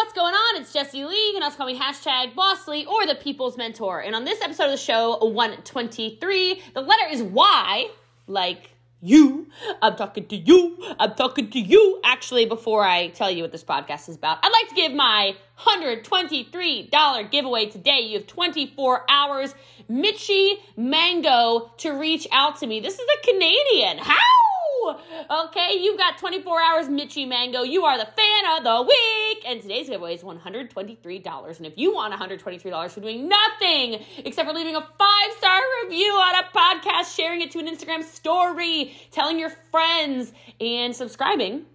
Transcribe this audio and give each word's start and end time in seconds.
what's 0.00 0.14
going 0.14 0.32
on? 0.32 0.62
It's 0.62 0.72
Jessie 0.72 1.04
Lee. 1.04 1.26
You 1.26 1.32
can 1.34 1.42
also 1.42 1.58
call 1.58 1.66
me 1.66 1.78
hashtag 1.78 2.34
Bossly 2.34 2.86
or 2.86 3.06
the 3.06 3.14
People's 3.16 3.58
Mentor. 3.58 4.00
And 4.00 4.14
on 4.14 4.24
this 4.24 4.40
episode 4.40 4.64
of 4.64 4.70
the 4.70 4.78
show, 4.78 5.18
123, 5.18 6.62
the 6.72 6.80
letter 6.80 7.04
is 7.10 7.22
Y, 7.22 7.86
like 8.26 8.70
you. 9.02 9.48
I'm 9.82 9.96
talking 9.96 10.26
to 10.28 10.36
you. 10.36 10.78
I'm 10.98 11.14
talking 11.16 11.50
to 11.50 11.60
you. 11.60 12.00
Actually, 12.02 12.46
before 12.46 12.82
I 12.82 13.08
tell 13.08 13.30
you 13.30 13.42
what 13.42 13.52
this 13.52 13.62
podcast 13.62 14.08
is 14.08 14.16
about, 14.16 14.38
I'd 14.42 14.50
like 14.50 14.70
to 14.70 14.74
give 14.74 14.94
my 14.94 15.36
$123 15.58 17.30
giveaway 17.30 17.66
today. 17.66 18.00
You 18.00 18.20
have 18.20 18.26
24 18.26 19.04
hours. 19.06 19.54
Mitchie 19.90 20.54
Mango 20.78 21.72
to 21.76 21.90
reach 21.90 22.26
out 22.32 22.58
to 22.60 22.66
me. 22.66 22.80
This 22.80 22.94
is 22.94 23.00
a 23.00 23.26
Canadian. 23.26 23.98
How? 23.98 24.16
Okay, 25.30 25.78
you've 25.80 25.98
got 25.98 26.18
24 26.18 26.60
hours, 26.60 26.88
Mitchie 26.88 27.28
Mango. 27.28 27.62
You 27.62 27.84
are 27.84 27.98
the 27.98 28.06
fan 28.06 28.56
of 28.56 28.64
the 28.64 28.82
week. 28.82 29.44
And 29.46 29.60
today's 29.60 29.88
giveaway 29.88 30.14
is 30.14 30.22
$123. 30.22 31.56
And 31.58 31.66
if 31.66 31.74
you 31.76 31.94
want 31.94 32.14
$123 32.14 32.90
for 32.90 33.00
doing 33.00 33.28
nothing 33.28 34.04
except 34.18 34.48
for 34.48 34.54
leaving 34.54 34.76
a 34.76 34.80
five 34.80 35.32
star 35.38 35.60
review 35.84 36.12
on 36.12 36.44
a 36.44 36.48
podcast, 36.56 37.14
sharing 37.14 37.42
it 37.42 37.50
to 37.52 37.58
an 37.58 37.68
Instagram 37.68 38.02
story, 38.02 38.94
telling 39.10 39.38
your 39.38 39.50
friends, 39.70 40.32
and 40.60 40.94
subscribing, 40.94 41.66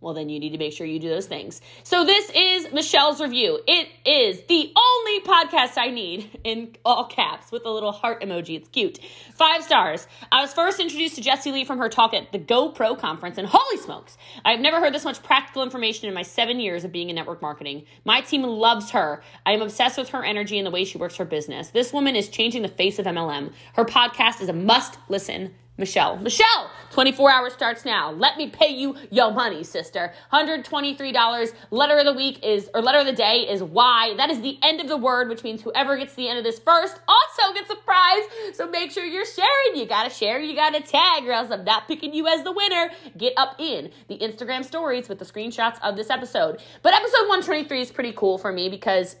well, 0.00 0.14
then 0.14 0.28
you 0.28 0.38
need 0.38 0.50
to 0.50 0.58
make 0.58 0.72
sure 0.72 0.86
you 0.86 1.00
do 1.00 1.08
those 1.08 1.26
things. 1.26 1.60
So, 1.82 2.04
this 2.04 2.30
is 2.30 2.72
Michelle's 2.72 3.20
review. 3.20 3.58
It 3.66 3.88
is 4.04 4.40
the 4.48 4.72
only 4.76 5.20
podcast 5.22 5.76
I 5.76 5.90
need 5.90 6.38
in 6.44 6.76
all 6.84 7.06
caps 7.06 7.50
with 7.50 7.66
a 7.66 7.70
little 7.70 7.90
heart 7.90 8.22
emoji. 8.22 8.56
It's 8.56 8.68
cute. 8.68 9.00
Five 9.34 9.64
stars. 9.64 10.06
I 10.30 10.40
was 10.40 10.54
first 10.54 10.78
introduced 10.78 11.16
to 11.16 11.20
Jessie 11.20 11.50
Lee 11.50 11.64
from 11.64 11.78
her 11.78 11.88
talk 11.88 12.14
at 12.14 12.30
the 12.30 12.38
GoPro 12.38 12.96
conference, 12.96 13.38
and 13.38 13.48
holy 13.50 13.76
smokes, 13.78 14.16
I've 14.44 14.60
never 14.60 14.78
heard 14.78 14.94
this 14.94 15.04
much 15.04 15.20
practical 15.22 15.64
information 15.64 16.06
in 16.06 16.14
my 16.14 16.22
seven 16.22 16.60
years 16.60 16.84
of 16.84 16.92
being 16.92 17.10
in 17.10 17.16
network 17.16 17.42
marketing. 17.42 17.84
My 18.04 18.20
team 18.20 18.42
loves 18.42 18.90
her. 18.92 19.22
I 19.44 19.52
am 19.52 19.62
obsessed 19.62 19.98
with 19.98 20.10
her 20.10 20.24
energy 20.24 20.58
and 20.58 20.66
the 20.66 20.70
way 20.70 20.84
she 20.84 20.98
works 20.98 21.16
her 21.16 21.24
business. 21.24 21.70
This 21.70 21.92
woman 21.92 22.14
is 22.14 22.28
changing 22.28 22.62
the 22.62 22.68
face 22.68 23.00
of 23.00 23.06
MLM. 23.06 23.52
Her 23.74 23.84
podcast 23.84 24.40
is 24.40 24.48
a 24.48 24.52
must 24.52 24.96
listen 25.08 25.54
Michelle. 25.78 26.16
Michelle, 26.16 26.70
24 26.90 27.30
hours 27.30 27.52
starts 27.52 27.84
now. 27.84 28.10
Let 28.10 28.36
me 28.36 28.50
pay 28.50 28.70
you 28.70 28.96
your 29.10 29.30
money, 29.30 29.62
sister. 29.62 30.12
$123. 30.32 31.52
Letter 31.70 31.98
of 31.98 32.04
the 32.04 32.12
week 32.12 32.44
is, 32.44 32.68
or 32.74 32.82
letter 32.82 32.98
of 32.98 33.06
the 33.06 33.12
day 33.12 33.46
is 33.48 33.62
Y. 33.62 34.14
That 34.16 34.28
is 34.28 34.40
the 34.40 34.58
end 34.64 34.80
of 34.80 34.88
the 34.88 34.96
word, 34.96 35.28
which 35.28 35.44
means 35.44 35.62
whoever 35.62 35.96
gets 35.96 36.14
the 36.14 36.28
end 36.28 36.36
of 36.36 36.44
this 36.44 36.58
first 36.58 36.98
also 37.06 37.54
gets 37.54 37.70
a 37.70 37.76
prize. 37.76 38.24
So 38.54 38.68
make 38.68 38.90
sure 38.90 39.04
you're 39.04 39.24
sharing. 39.24 39.80
You 39.80 39.86
gotta 39.86 40.10
share, 40.10 40.40
you 40.40 40.56
gotta 40.56 40.80
tag, 40.80 41.24
or 41.24 41.32
else 41.32 41.50
I'm 41.52 41.64
not 41.64 41.86
picking 41.86 42.12
you 42.12 42.26
as 42.26 42.42
the 42.42 42.52
winner. 42.52 42.90
Get 43.16 43.34
up 43.36 43.54
in 43.60 43.92
the 44.08 44.18
Instagram 44.18 44.64
stories 44.64 45.08
with 45.08 45.20
the 45.20 45.24
screenshots 45.24 45.78
of 45.82 45.96
this 45.96 46.10
episode. 46.10 46.60
But 46.82 46.92
episode 46.92 47.28
123 47.28 47.80
is 47.80 47.92
pretty 47.92 48.12
cool 48.12 48.36
for 48.36 48.52
me 48.52 48.68
because 48.68 49.14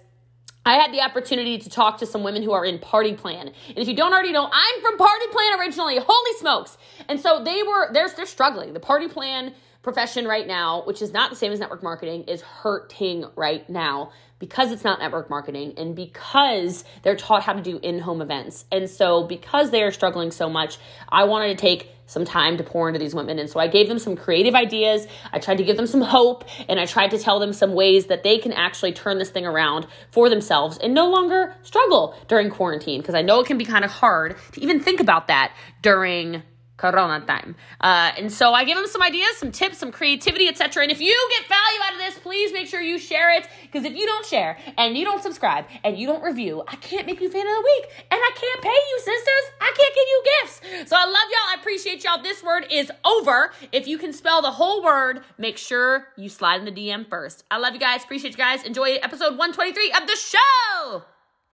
I 0.68 0.74
had 0.74 0.92
the 0.92 1.00
opportunity 1.00 1.56
to 1.56 1.70
talk 1.70 1.96
to 1.96 2.04
some 2.04 2.22
women 2.22 2.42
who 2.42 2.52
are 2.52 2.62
in 2.62 2.78
Party 2.78 3.14
Plan. 3.14 3.46
And 3.68 3.78
if 3.78 3.88
you 3.88 3.96
don't 3.96 4.12
already 4.12 4.32
know, 4.32 4.50
I'm 4.52 4.82
from 4.82 4.98
Party 4.98 5.26
Plan 5.30 5.58
originally. 5.58 5.98
Holy 5.98 6.38
smokes. 6.38 6.76
And 7.08 7.18
so 7.18 7.42
they 7.42 7.62
were 7.62 7.90
they're 7.94 8.10
they're 8.14 8.26
struggling. 8.26 8.74
The 8.74 8.80
Party 8.80 9.08
Plan 9.08 9.54
profession 9.82 10.26
right 10.26 10.46
now, 10.46 10.82
which 10.84 11.02
is 11.02 11.12
not 11.12 11.30
the 11.30 11.36
same 11.36 11.52
as 11.52 11.60
network 11.60 11.82
marketing, 11.82 12.24
is 12.24 12.42
hurting 12.42 13.24
right 13.36 13.68
now 13.70 14.12
because 14.38 14.70
it's 14.70 14.84
not 14.84 15.00
network 15.00 15.28
marketing 15.30 15.74
and 15.76 15.96
because 15.96 16.84
they're 17.02 17.16
taught 17.16 17.42
how 17.42 17.52
to 17.52 17.62
do 17.62 17.78
in-home 17.82 18.20
events. 18.20 18.64
And 18.70 18.88
so 18.88 19.24
because 19.24 19.70
they 19.70 19.82
are 19.82 19.90
struggling 19.90 20.30
so 20.30 20.48
much, 20.48 20.78
I 21.08 21.24
wanted 21.24 21.56
to 21.56 21.60
take 21.60 21.90
some 22.06 22.24
time 22.24 22.56
to 22.56 22.64
pour 22.64 22.88
into 22.88 22.98
these 22.98 23.14
women. 23.14 23.38
And 23.38 23.50
so 23.50 23.60
I 23.60 23.66
gave 23.66 23.88
them 23.88 23.98
some 23.98 24.16
creative 24.16 24.54
ideas. 24.54 25.06
I 25.32 25.38
tried 25.38 25.58
to 25.58 25.64
give 25.64 25.76
them 25.76 25.86
some 25.86 26.00
hope 26.00 26.44
and 26.68 26.80
I 26.80 26.86
tried 26.86 27.10
to 27.10 27.18
tell 27.18 27.38
them 27.38 27.52
some 27.52 27.74
ways 27.74 28.06
that 28.06 28.22
they 28.22 28.38
can 28.38 28.52
actually 28.52 28.92
turn 28.92 29.18
this 29.18 29.30
thing 29.30 29.44
around 29.44 29.86
for 30.10 30.30
themselves 30.30 30.78
and 30.78 30.94
no 30.94 31.08
longer 31.10 31.54
struggle 31.62 32.14
during 32.26 32.48
quarantine. 32.48 33.00
Because 33.00 33.14
I 33.14 33.22
know 33.22 33.40
it 33.40 33.46
can 33.46 33.58
be 33.58 33.64
kind 33.64 33.84
of 33.84 33.90
hard 33.90 34.36
to 34.52 34.60
even 34.60 34.80
think 34.80 35.00
about 35.00 35.28
that 35.28 35.54
during 35.82 36.42
Corona 36.78 37.20
time. 37.26 37.56
Uh, 37.80 38.12
and 38.16 38.32
so 38.32 38.54
I 38.54 38.64
give 38.64 38.76
them 38.76 38.86
some 38.86 39.02
ideas, 39.02 39.36
some 39.36 39.52
tips, 39.52 39.78
some 39.78 39.92
creativity, 39.92 40.48
etc. 40.48 40.84
And 40.84 40.92
if 40.92 41.00
you 41.00 41.14
get 41.36 41.48
value 41.48 41.80
out 41.84 41.92
of 41.92 41.98
this, 41.98 42.18
please 42.20 42.52
make 42.52 42.68
sure 42.68 42.80
you 42.80 42.98
share 42.98 43.34
it. 43.34 43.46
Because 43.62 43.84
if 43.84 43.94
you 43.94 44.06
don't 44.06 44.24
share 44.24 44.56
and 44.78 44.96
you 44.96 45.04
don't 45.04 45.22
subscribe 45.22 45.66
and 45.84 45.98
you 45.98 46.06
don't 46.06 46.22
review, 46.22 46.62
I 46.66 46.76
can't 46.76 47.06
make 47.06 47.20
you 47.20 47.28
fan 47.28 47.46
of 47.46 47.52
the 47.52 47.64
week. 47.64 48.06
And 48.10 48.20
I 48.20 48.30
can't 48.34 48.62
pay 48.62 48.68
you, 48.68 48.98
sisters. 49.00 49.44
I 49.60 49.72
can't 49.76 49.94
give 49.94 50.06
you 50.08 50.24
gifts. 50.40 50.90
So 50.90 50.96
I 50.96 51.04
love 51.04 51.14
y'all. 51.14 51.50
I 51.50 51.56
appreciate 51.58 52.04
y'all. 52.04 52.22
This 52.22 52.42
word 52.42 52.66
is 52.70 52.90
over. 53.04 53.52
If 53.72 53.88
you 53.88 53.98
can 53.98 54.12
spell 54.12 54.40
the 54.40 54.52
whole 54.52 54.82
word, 54.82 55.24
make 55.36 55.58
sure 55.58 56.08
you 56.16 56.28
slide 56.28 56.60
in 56.60 56.64
the 56.64 56.72
DM 56.72 57.08
first. 57.08 57.44
I 57.50 57.58
love 57.58 57.74
you 57.74 57.80
guys. 57.80 58.04
Appreciate 58.04 58.30
you 58.30 58.36
guys. 58.36 58.62
Enjoy 58.62 58.94
episode 59.02 59.36
123 59.36 59.92
of 60.00 60.06
the 60.06 60.16
show. 60.16 61.02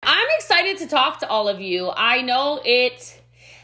I'm 0.02 0.28
excited 0.38 0.78
to 0.78 0.88
talk 0.88 1.20
to 1.20 1.28
all 1.28 1.50
of 1.50 1.60
you. 1.60 1.92
I 1.94 2.22
know 2.22 2.62
it 2.64 3.20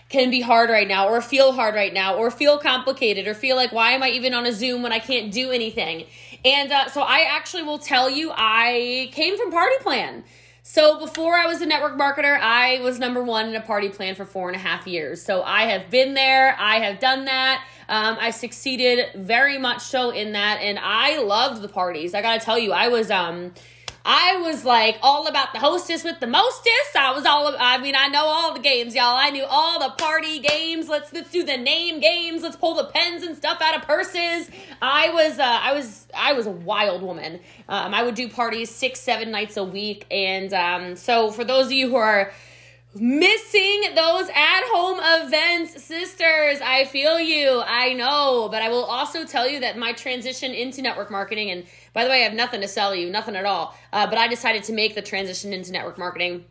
can 0.09 0.29
be 0.29 0.41
hard 0.41 0.69
right 0.69 0.87
now 0.87 1.07
or 1.07 1.21
feel 1.21 1.51
hard 1.51 1.73
right 1.75 1.93
now 1.93 2.15
or 2.15 2.29
feel 2.29 2.57
complicated 2.59 3.27
or 3.27 3.33
feel 3.33 3.55
like 3.55 3.71
why 3.71 3.91
am 3.91 4.03
i 4.03 4.09
even 4.09 4.33
on 4.33 4.45
a 4.45 4.53
zoom 4.53 4.83
when 4.83 4.91
i 4.91 4.99
can't 4.99 5.31
do 5.31 5.51
anything? 5.51 6.05
And 6.43 6.71
uh, 6.71 6.89
so 6.89 7.01
i 7.01 7.21
actually 7.29 7.63
will 7.63 7.79
tell 7.79 8.09
you 8.09 8.31
i 8.35 9.09
came 9.11 9.37
from 9.37 9.51
party 9.51 9.75
plan. 9.81 10.23
So 10.61 10.99
before 10.99 11.35
i 11.35 11.47
was 11.47 11.61
a 11.61 11.65
network 11.65 11.97
marketer 11.97 12.39
i 12.39 12.79
was 12.81 12.99
number 12.99 13.23
one 13.23 13.49
in 13.49 13.55
a 13.55 13.61
party 13.61 13.89
plan 13.89 14.13
for 14.13 14.25
four 14.25 14.47
and 14.47 14.55
a 14.55 14.59
half 14.59 14.85
years. 14.85 15.21
So 15.23 15.41
i 15.41 15.63
have 15.63 15.89
been 15.89 16.13
there. 16.13 16.55
I 16.59 16.77
have 16.77 16.99
done 16.99 17.25
that. 17.25 17.65
Um, 17.89 18.17
i 18.19 18.29
succeeded 18.29 19.07
very 19.15 19.57
much 19.57 19.81
so 19.81 20.11
in 20.11 20.33
that. 20.33 20.59
And 20.61 20.77
i 20.79 21.19
loved 21.19 21.63
the 21.63 21.69
parties. 21.69 22.13
I 22.13 22.21
gotta 22.21 22.43
tell 22.43 22.59
you 22.59 22.73
i 22.73 22.89
was 22.89 23.09
um 23.09 23.53
I 24.07 24.37
was 24.37 24.63
like 24.63 24.99
all 25.01 25.25
about 25.27 25.51
the 25.51 25.57
hostess 25.57 26.03
with 26.03 26.19
the 26.19 26.27
mostest. 26.27 26.95
I 26.95 27.11
was 27.11 27.25
all, 27.25 27.55
I 27.59 27.79
mean, 27.79 27.95
I 27.97 28.07
know 28.07 28.25
all 28.25 28.53
the 28.53 28.59
games, 28.59 28.93
y'all. 28.93 29.17
I 29.17 29.31
knew 29.31 29.45
all 29.49 29.79
the 29.79 29.95
party 29.95 30.39
games. 30.39 30.87
Let's 30.87 31.11
let's 31.11 31.31
do 31.31 31.43
the 31.43 31.57
name 31.57 31.99
games. 31.99 32.43
Let's 32.43 32.55
pull 32.55 32.75
the 32.75 32.85
pens 32.85 33.23
and 33.23 33.35
stuff 33.35 33.59
out 33.61 33.75
of 33.75 33.81
purses. 33.81 34.49
I 34.79 35.09
was, 35.09 35.39
uh, 35.39 35.43
I 35.43 35.73
was, 35.73 36.07
I 36.15 36.33
was 36.33 36.45
a 36.45 36.51
wild 36.51 37.01
woman. 37.01 37.39
Um, 37.67 37.95
I 37.95 38.03
would 38.03 38.13
do 38.13 38.29
parties 38.29 38.69
six, 38.69 38.99
seven 38.99 39.31
nights 39.31 39.57
a 39.57 39.63
week, 39.63 40.05
and 40.11 40.53
um, 40.53 40.95
so 40.95 41.31
for 41.31 41.43
those 41.43 41.65
of 41.65 41.71
you 41.71 41.89
who 41.89 41.95
are 41.95 42.31
missing 42.97 43.81
those 43.93 44.29
at 44.29 44.61
home 44.71 44.99
events, 45.01 45.83
sisters. 45.83 46.61
I 46.61 46.85
feel 46.85 47.19
you. 47.19 47.61
I 47.65 47.93
know. 47.93 48.47
But 48.49 48.61
I 48.61 48.69
will 48.69 48.85
also 48.85 49.25
tell 49.25 49.47
you 49.47 49.59
that 49.59 49.77
my 49.77 49.91
transition 49.91 50.51
into 50.51 50.81
network 50.81 51.11
marketing, 51.11 51.51
and 51.51 51.65
by 51.95 52.03
the 52.03 52.09
way, 52.09 52.19
I 52.21 52.23
have 52.25 52.33
nothing 52.33 52.59
to 52.59 52.67
sell 52.67 52.93
you, 52.93 53.09
nothing 53.09 53.37
at 53.37 53.45
all. 53.45 53.73
Uh, 53.93 54.05
but 54.05 54.17
I 54.17 54.27
decided 54.27 54.65
to 54.65 54.73
make 54.73 54.93
the 54.95 55.01
transition 55.01 55.53
into 55.53 55.71
network 55.71 55.97
marketing. 55.97 56.43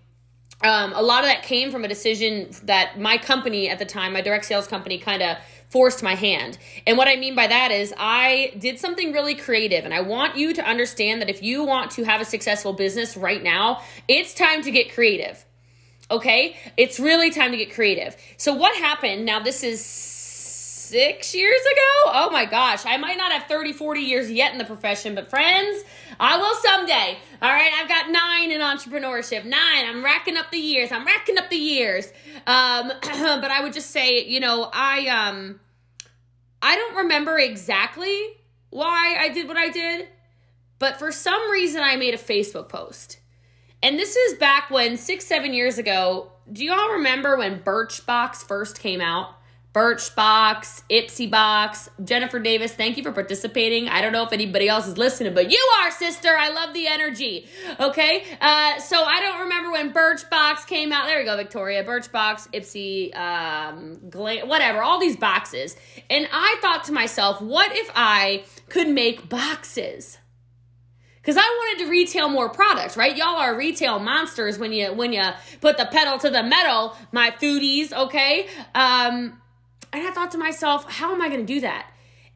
Um, 0.62 0.94
a 0.94 1.03
lot 1.03 1.22
of 1.22 1.28
that 1.28 1.43
came 1.43 1.71
from 1.71 1.84
a 1.84 1.88
decision 1.88 2.49
that 2.62 2.99
my 2.99 3.19
company 3.19 3.69
at 3.69 3.78
the 3.78 3.84
time, 3.84 4.15
my 4.15 4.22
direct 4.22 4.47
sales 4.47 4.66
company, 4.66 4.97
kind 4.99 5.22
of 5.22 5.37
forced 5.69 6.03
my 6.03 6.15
hand. 6.15 6.56
And 6.87 6.97
what 6.97 7.09
I 7.09 7.16
mean 7.16 7.34
by 7.34 7.47
that 7.47 7.71
is 7.71 7.93
I 7.99 8.55
did 8.59 8.78
something 8.78 9.12
really 9.12 9.34
creative. 9.34 9.84
And 9.84 9.93
I 9.93 10.00
want 10.00 10.37
you 10.37 10.55
to 10.55 10.65
understand 10.65 11.21
that 11.21 11.28
if 11.28 11.43
you 11.43 11.65
want 11.65 11.91
to 11.93 12.05
have 12.05 12.22
a 12.22 12.25
successful 12.25 12.72
business 12.72 13.15
right 13.15 13.43
now, 13.43 13.82
it's 14.09 14.32
time 14.32 14.62
to 14.62 14.71
get 14.71 14.94
creative. 14.94 15.44
Okay? 16.11 16.56
It's 16.78 16.99
really 16.99 17.31
time 17.31 17.50
to 17.50 17.59
get 17.59 17.75
creative. 17.75 18.16
So, 18.38 18.55
what 18.55 18.75
happened? 18.76 19.26
Now, 19.26 19.41
this 19.41 19.62
is 19.62 19.84
six 20.94 21.34
years 21.34 21.60
ago. 21.60 22.12
Oh 22.15 22.28
my 22.31 22.44
gosh. 22.44 22.87
I 22.87 22.99
might 22.99 23.16
not 23.16 23.32
have 23.32 23.49
30, 23.49 23.72
40 23.72 24.00
years 24.00 24.31
yet 24.31 24.53
in 24.53 24.59
the 24.59 24.65
profession, 24.65 25.16
but 25.16 25.28
friends, 25.28 25.82
I 26.21 26.37
will 26.37 26.55
someday. 26.55 27.19
All 27.43 27.50
right. 27.50 27.72
I've 27.81 27.88
got 27.88 28.10
nine 28.12 28.53
in 28.53 28.60
entrepreneurship. 28.60 29.44
Nine. 29.44 29.87
I'm 29.87 30.05
racking 30.05 30.37
up 30.37 30.53
the 30.53 30.56
years. 30.56 30.93
I'm 30.93 31.05
racking 31.05 31.37
up 31.37 31.50
the 31.50 31.56
years. 31.56 32.12
Um, 32.47 32.93
but 33.03 33.50
I 33.50 33.59
would 33.65 33.72
just 33.72 33.91
say, 33.91 34.25
you 34.25 34.38
know, 34.38 34.71
I, 34.72 35.09
um, 35.09 35.59
I 36.62 36.77
don't 36.77 36.99
remember 36.99 37.41
exactly 37.41 38.16
why 38.71 39.16
I 39.19 39.31
did 39.31 39.49
what 39.49 39.56
I 39.56 39.71
did, 39.71 40.06
but 40.78 41.00
for 41.00 41.11
some 41.11 41.50
reason 41.50 41.82
I 41.82 41.97
made 41.97 42.14
a 42.14 42.19
Facebook 42.19 42.69
post. 42.69 43.19
And 43.82 43.99
this 43.99 44.14
is 44.14 44.38
back 44.38 44.70
when 44.70 44.97
six, 44.97 45.26
seven 45.26 45.55
years 45.55 45.76
ago. 45.76 46.31
Do 46.52 46.62
you 46.62 46.73
all 46.73 46.93
remember 46.93 47.37
when 47.37 47.58
Birchbox 47.58 48.47
first 48.47 48.79
came 48.79 49.00
out? 49.00 49.35
Birchbox, 49.75 50.85
Ipsy 50.88 51.29
Box, 51.29 51.91
Jennifer 52.05 52.38
Davis, 52.38 52.73
thank 52.73 52.97
you 52.97 53.03
for 53.03 53.11
participating. 53.11 53.88
I 53.88 54.03
don't 54.03 54.12
know 54.12 54.23
if 54.23 54.32
anybody 54.32 54.69
else 54.69 54.87
is 54.87 54.97
listening, 54.97 55.35
but 55.35 55.50
you 55.50 55.59
are, 55.81 55.91
sister. 55.91 56.29
I 56.29 56.50
love 56.50 56.73
the 56.73 56.87
energy. 56.87 57.49
Okay? 57.81 58.23
Uh, 58.41 58.79
so 58.79 59.03
I 59.03 59.19
don't 59.19 59.41
remember 59.41 59.73
when 59.73 59.93
Birchbox 59.93 60.69
came 60.69 60.93
out. 60.93 61.06
There 61.06 61.19
we 61.19 61.25
go, 61.25 61.37
Victoria. 61.37 61.82
Birchbox, 61.82 62.53
Ipsy, 62.53 63.17
um, 63.19 63.99
Gla- 64.09 64.47
whatever, 64.47 64.81
all 64.81 65.00
these 65.00 65.17
boxes. 65.17 65.75
And 66.09 66.29
I 66.32 66.56
thought 66.62 66.85
to 66.85 66.93
myself, 66.93 67.43
what 67.43 67.73
if 67.75 67.91
I 67.97 68.44
could 68.69 68.88
make 68.88 69.29
boxes? 69.29 70.19
because 71.21 71.38
I 71.38 71.41
wanted 71.41 71.85
to 71.85 71.91
retail 71.91 72.29
more 72.29 72.50
products, 72.50 72.99
right? 72.99 73.17
Y'all 73.17 73.37
are 73.37 73.56
retail 73.56 73.99
monsters 73.99 74.59
when 74.59 74.75
you 74.75 74.93
when 74.93 75.15
you 75.15 75.23
put 75.62 75.79
the 75.79 75.87
pedal 75.87 76.19
to 76.19 76.29
the 76.29 76.43
metal, 76.43 76.94
my 77.12 77.31
foodies, 77.31 77.94
okay? 77.94 78.47
Um, 78.75 79.41
and 79.94 80.06
I 80.06 80.11
thought 80.11 80.32
to 80.32 80.38
myself, 80.38 80.91
how 80.91 81.12
am 81.12 81.23
I 81.23 81.29
going 81.29 81.46
to 81.46 81.46
do 81.46 81.61
that? 81.61 81.91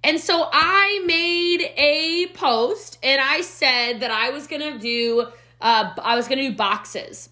And 0.05 0.20
so 0.20 0.49
I 0.52 1.02
made 1.06 1.72
a 1.76 2.26
post 2.34 2.99
and 3.02 3.20
I 3.20 3.40
said 3.40 4.00
that 4.00 4.10
I 4.10 4.31
was 4.31 4.46
going 4.46 4.62
to 4.62 4.78
do 4.78 5.26
uh, 5.60 5.93
I 6.00 6.14
was 6.14 6.28
going 6.28 6.38
to 6.38 6.50
do 6.50 6.56
boxes. 6.56 7.31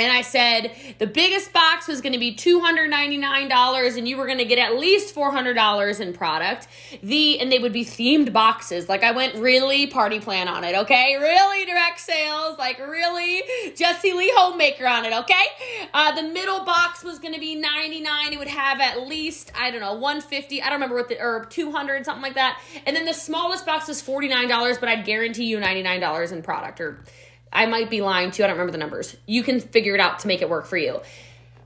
And 0.00 0.12
I 0.12 0.22
said 0.22 0.72
the 0.98 1.06
biggest 1.06 1.52
box 1.52 1.86
was 1.86 2.00
going 2.00 2.12
to 2.12 2.18
be 2.18 2.34
$299 2.34 3.96
and 3.96 4.08
you 4.08 4.16
were 4.16 4.26
going 4.26 4.38
to 4.38 4.44
get 4.44 4.58
at 4.58 4.76
least 4.76 5.14
$400 5.14 6.00
in 6.00 6.12
product. 6.12 6.68
The 7.02 7.38
and 7.40 7.52
they 7.52 7.58
would 7.58 7.72
be 7.72 7.84
themed 7.84 8.32
boxes. 8.32 8.88
Like 8.88 9.02
I 9.02 9.12
went 9.12 9.34
really 9.36 9.86
party 9.86 10.20
plan 10.20 10.48
on 10.48 10.64
it, 10.64 10.74
okay? 10.74 11.16
Really 11.18 11.66
direct 11.66 12.00
sales, 12.00 12.58
like 12.58 12.78
really 12.78 13.42
Jessie 13.76 14.12
Lee 14.12 14.32
homemaker 14.36 14.86
on 14.86 15.04
it, 15.04 15.12
okay? 15.12 15.44
Uh, 15.92 16.14
the 16.14 16.22
middle 16.22 16.64
box 16.64 17.04
was 17.04 17.18
going 17.18 17.34
to 17.34 17.40
be 17.40 17.54
99. 17.54 18.32
It 18.32 18.38
would 18.38 18.48
have 18.48 18.80
at 18.80 19.06
least 19.06 19.52
I 19.58 19.70
don't 19.70 19.80
know, 19.80 19.94
150. 19.94 20.62
I 20.62 20.64
don't 20.66 20.74
remember 20.74 20.96
what 20.96 21.08
the 21.08 21.20
or 21.20 21.44
200 21.44 22.04
something 22.04 22.22
like 22.22 22.34
that. 22.34 22.60
And 22.86 22.96
then 22.96 23.04
the 23.04 23.14
smallest 23.14 23.66
box 23.66 23.88
was 23.88 24.02
$49, 24.02 24.80
but 24.80 24.88
I'd 24.88 25.04
guarantee 25.04 25.44
you 25.44 25.58
$99 25.58 26.32
in 26.32 26.42
product 26.42 26.80
or 26.80 27.04
I 27.52 27.66
might 27.66 27.90
be 27.90 28.00
lying 28.00 28.30
too. 28.30 28.44
I 28.44 28.46
don't 28.46 28.56
remember 28.56 28.72
the 28.72 28.78
numbers. 28.78 29.16
You 29.26 29.42
can 29.42 29.60
figure 29.60 29.94
it 29.94 30.00
out 30.00 30.20
to 30.20 30.28
make 30.28 30.42
it 30.42 30.48
work 30.48 30.66
for 30.66 30.76
you. 30.76 31.00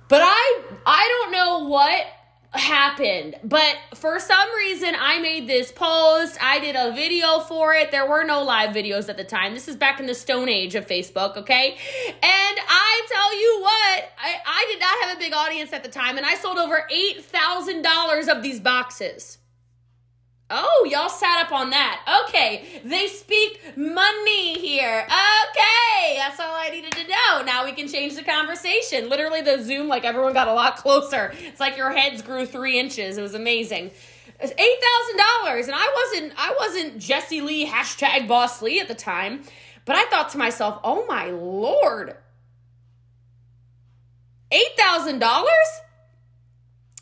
But 0.09 0.23
I 0.23 0.63
I 0.87 1.09
don't 1.23 1.33
know 1.33 1.69
what 1.69 2.07
happened. 2.55 3.37
But 3.43 3.77
for 3.95 4.21
some 4.21 4.55
reason 4.55 4.95
I 4.99 5.19
made 5.19 5.49
this 5.49 5.73
post. 5.73 6.39
I 6.41 6.61
did 6.61 6.77
a 6.77 6.93
video 6.93 7.41
for 7.41 7.75
it. 7.75 7.91
There 7.91 8.09
were 8.09 8.25
no 8.25 8.43
live 8.43 8.75
videos 8.75 9.09
at 9.09 9.17
the 9.17 9.25
time. 9.25 9.55
This 9.55 9.69
is 9.69 9.77
back 9.77 10.01
in 10.01 10.07
the 10.07 10.15
stone 10.15 10.49
age 10.49 10.75
of 10.75 10.87
Facebook, 10.87 11.37
okay? 11.37 11.73
And 12.07 12.59
I 12.69 13.07
tell 13.09 13.41
you 13.41 13.59
what, 13.61 14.13
I, 14.19 14.35
I 14.47 14.67
did 14.71 14.81
not 14.81 14.99
have 15.03 15.17
a 15.17 15.19
big 15.19 15.33
audience 15.33 15.73
at 15.73 15.83
the 15.83 15.91
time, 15.91 16.17
and 16.17 16.25
I 16.25 16.37
sold 16.37 16.59
over 16.59 16.87
$8,000 16.91 18.29
of 18.29 18.43
these 18.43 18.61
boxes. 18.61 19.39
Oh, 20.51 20.87
y'all 20.91 21.09
sat 21.09 21.47
up 21.47 21.53
on 21.53 21.71
that. 21.71 22.25
Okay, 22.29 22.81
they 22.85 23.07
speak 23.07 23.77
money 23.77 24.59
here. 24.59 25.07
Okay, 25.07 26.17
that's 26.19 26.39
all 26.39 26.55
I 26.55 26.69
needed 26.71 26.93
to 26.93 27.09
know. 27.09 27.43
Now 27.45 27.65
we 27.65 27.73
can 27.73 27.89
change 27.89 28.15
the 28.15 28.23
conversation. 28.23 29.09
Literally, 29.09 29.41
the 29.41 29.63
Zoom, 29.63 29.89
like 29.89 30.05
everyone 30.05 30.35
got 30.35 30.49
a 30.49 30.53
lot 30.53 30.77
closer. 30.79 31.33
It's 31.39 31.61
like 31.61 31.77
your 31.79 31.93
heads 31.93 32.21
grew 32.21 32.45
three 32.45 32.79
inches. 32.79 33.17
It 33.17 33.23
was 33.23 33.35
amazing. 33.35 33.91
Eight 34.41 34.51
thousand 34.51 35.17
dollars, 35.17 35.67
and 35.67 35.75
I 35.75 36.11
wasn't, 36.13 36.33
I 36.37 36.55
wasn't 36.59 36.99
Jessie 36.99 37.41
Lee 37.41 37.67
hashtag 37.67 38.29
Boss 38.29 38.61
Lee 38.61 38.81
at 38.81 38.89
the 38.89 38.95
time, 38.95 39.45
but 39.87 39.97
I 39.97 40.05
thought 40.07 40.31
to 40.31 40.39
myself, 40.39 40.79
oh 40.85 41.07
my 41.07 41.31
lord, 41.31 42.17
eight 44.51 44.77
thousand 44.77 45.21
dollars 45.21 45.49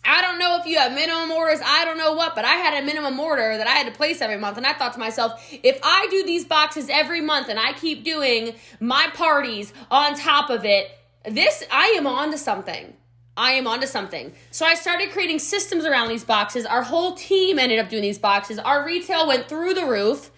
I 0.04 0.20
don't 0.20 0.38
know 0.38 0.58
if 0.60 0.66
you 0.66 0.78
have 0.78 0.92
minimum 0.92 1.30
orders, 1.30 1.60
I 1.64 1.84
don't 1.84 1.96
know 1.96 2.14
what, 2.14 2.34
but 2.34 2.44
I 2.44 2.54
had 2.54 2.82
a 2.82 2.84
minimum 2.84 3.18
order 3.20 3.56
that 3.56 3.66
I 3.66 3.72
had 3.72 3.86
to 3.86 3.92
place 3.92 4.20
every 4.20 4.36
month. 4.36 4.56
And 4.56 4.66
I 4.66 4.72
thought 4.72 4.94
to 4.94 4.98
myself, 4.98 5.40
if 5.62 5.78
I 5.82 6.08
do 6.10 6.24
these 6.24 6.44
boxes 6.44 6.88
every 6.88 7.20
month 7.20 7.48
and 7.48 7.58
I 7.58 7.72
keep 7.72 8.02
doing 8.02 8.54
my 8.80 9.08
parties 9.14 9.72
on 9.90 10.16
top 10.16 10.50
of 10.50 10.64
it, 10.64 10.90
this, 11.24 11.62
I 11.70 11.94
am 11.96 12.06
on 12.06 12.32
to 12.32 12.38
something. 12.38 12.94
I 13.36 13.52
am 13.52 13.66
onto 13.66 13.86
something. 13.86 14.32
So 14.50 14.66
I 14.66 14.74
started 14.74 15.10
creating 15.10 15.38
systems 15.38 15.84
around 15.84 16.08
these 16.08 16.24
boxes. 16.24 16.66
Our 16.66 16.82
whole 16.82 17.14
team 17.14 17.58
ended 17.58 17.78
up 17.78 17.88
doing 17.88 18.02
these 18.02 18.18
boxes. 18.18 18.58
Our 18.58 18.84
retail 18.84 19.26
went 19.26 19.48
through 19.48 19.74
the 19.74 19.86
roof. 19.86 20.30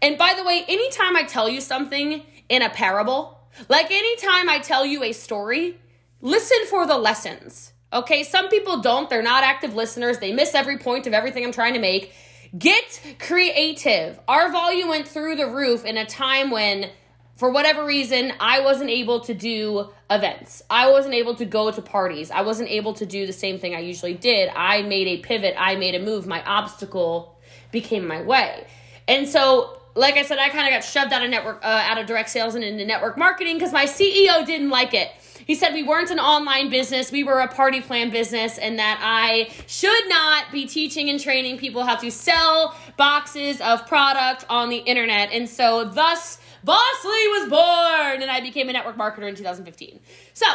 And 0.00 0.16
by 0.16 0.34
the 0.34 0.44
way, 0.44 0.64
anytime 0.66 1.16
I 1.16 1.24
tell 1.24 1.48
you 1.48 1.60
something 1.60 2.22
in 2.48 2.62
a 2.62 2.70
parable, 2.70 3.40
like 3.68 3.90
anytime 3.90 4.48
I 4.48 4.58
tell 4.58 4.86
you 4.86 5.02
a 5.02 5.12
story, 5.12 5.78
listen 6.22 6.58
for 6.68 6.86
the 6.86 6.96
lessons. 6.96 7.72
Okay, 7.92 8.22
some 8.22 8.48
people 8.48 8.80
don't. 8.80 9.10
They're 9.10 9.22
not 9.22 9.42
active 9.42 9.74
listeners. 9.74 10.18
They 10.18 10.32
miss 10.32 10.54
every 10.54 10.78
point 10.78 11.06
of 11.06 11.12
everything 11.12 11.44
I'm 11.44 11.52
trying 11.52 11.74
to 11.74 11.80
make. 11.80 12.12
Get 12.56 13.16
creative. 13.18 14.18
Our 14.28 14.50
volume 14.52 14.88
went 14.88 15.08
through 15.08 15.36
the 15.36 15.48
roof 15.48 15.84
in 15.84 15.96
a 15.96 16.06
time 16.06 16.50
when, 16.50 16.90
for 17.36 17.50
whatever 17.50 17.84
reason, 17.84 18.32
I 18.38 18.60
wasn't 18.60 18.90
able 18.90 19.20
to 19.20 19.34
do 19.34 19.90
events. 20.08 20.62
I 20.70 20.90
wasn't 20.90 21.14
able 21.14 21.34
to 21.36 21.44
go 21.44 21.70
to 21.70 21.82
parties. 21.82 22.30
I 22.30 22.42
wasn't 22.42 22.70
able 22.70 22.94
to 22.94 23.06
do 23.06 23.26
the 23.26 23.32
same 23.32 23.58
thing 23.58 23.74
I 23.74 23.80
usually 23.80 24.14
did. 24.14 24.50
I 24.54 24.82
made 24.82 25.08
a 25.08 25.16
pivot. 25.18 25.54
I 25.58 25.74
made 25.74 25.96
a 25.96 26.00
move. 26.00 26.26
My 26.26 26.44
obstacle 26.44 27.38
became 27.72 28.06
my 28.06 28.22
way. 28.22 28.66
And 29.08 29.28
so, 29.28 29.80
like 29.96 30.14
I 30.14 30.22
said, 30.22 30.38
I 30.38 30.48
kind 30.48 30.66
of 30.66 30.72
got 30.72 30.84
shoved 30.84 31.12
out 31.12 31.24
of 31.24 31.30
network, 31.30 31.64
uh, 31.64 31.66
out 31.88 31.98
of 31.98 32.06
direct 32.06 32.30
sales 32.30 32.54
and 32.54 32.62
into 32.62 32.84
network 32.84 33.18
marketing 33.18 33.56
because 33.56 33.72
my 33.72 33.86
CEO 33.86 34.46
didn't 34.46 34.70
like 34.70 34.94
it. 34.94 35.10
He 35.50 35.56
said 35.56 35.74
we 35.74 35.82
weren't 35.82 36.12
an 36.12 36.20
online 36.20 36.70
business, 36.70 37.10
we 37.10 37.24
were 37.24 37.40
a 37.40 37.48
party 37.48 37.80
plan 37.80 38.10
business, 38.10 38.56
and 38.56 38.78
that 38.78 39.00
I 39.02 39.50
should 39.66 40.08
not 40.08 40.44
be 40.52 40.64
teaching 40.64 41.10
and 41.10 41.18
training 41.18 41.58
people 41.58 41.84
how 41.84 41.96
to 41.96 42.08
sell 42.08 42.76
boxes 42.96 43.60
of 43.60 43.84
product 43.88 44.44
on 44.48 44.68
the 44.68 44.76
internet. 44.76 45.32
And 45.32 45.48
so, 45.48 45.86
thus, 45.86 46.38
Bossly 46.64 47.26
was 47.34 47.48
born, 47.50 48.22
and 48.22 48.30
I 48.30 48.40
became 48.40 48.68
a 48.68 48.72
network 48.72 48.96
marketer 48.96 49.28
in 49.28 49.34
2015. 49.34 49.98
So, 50.34 50.46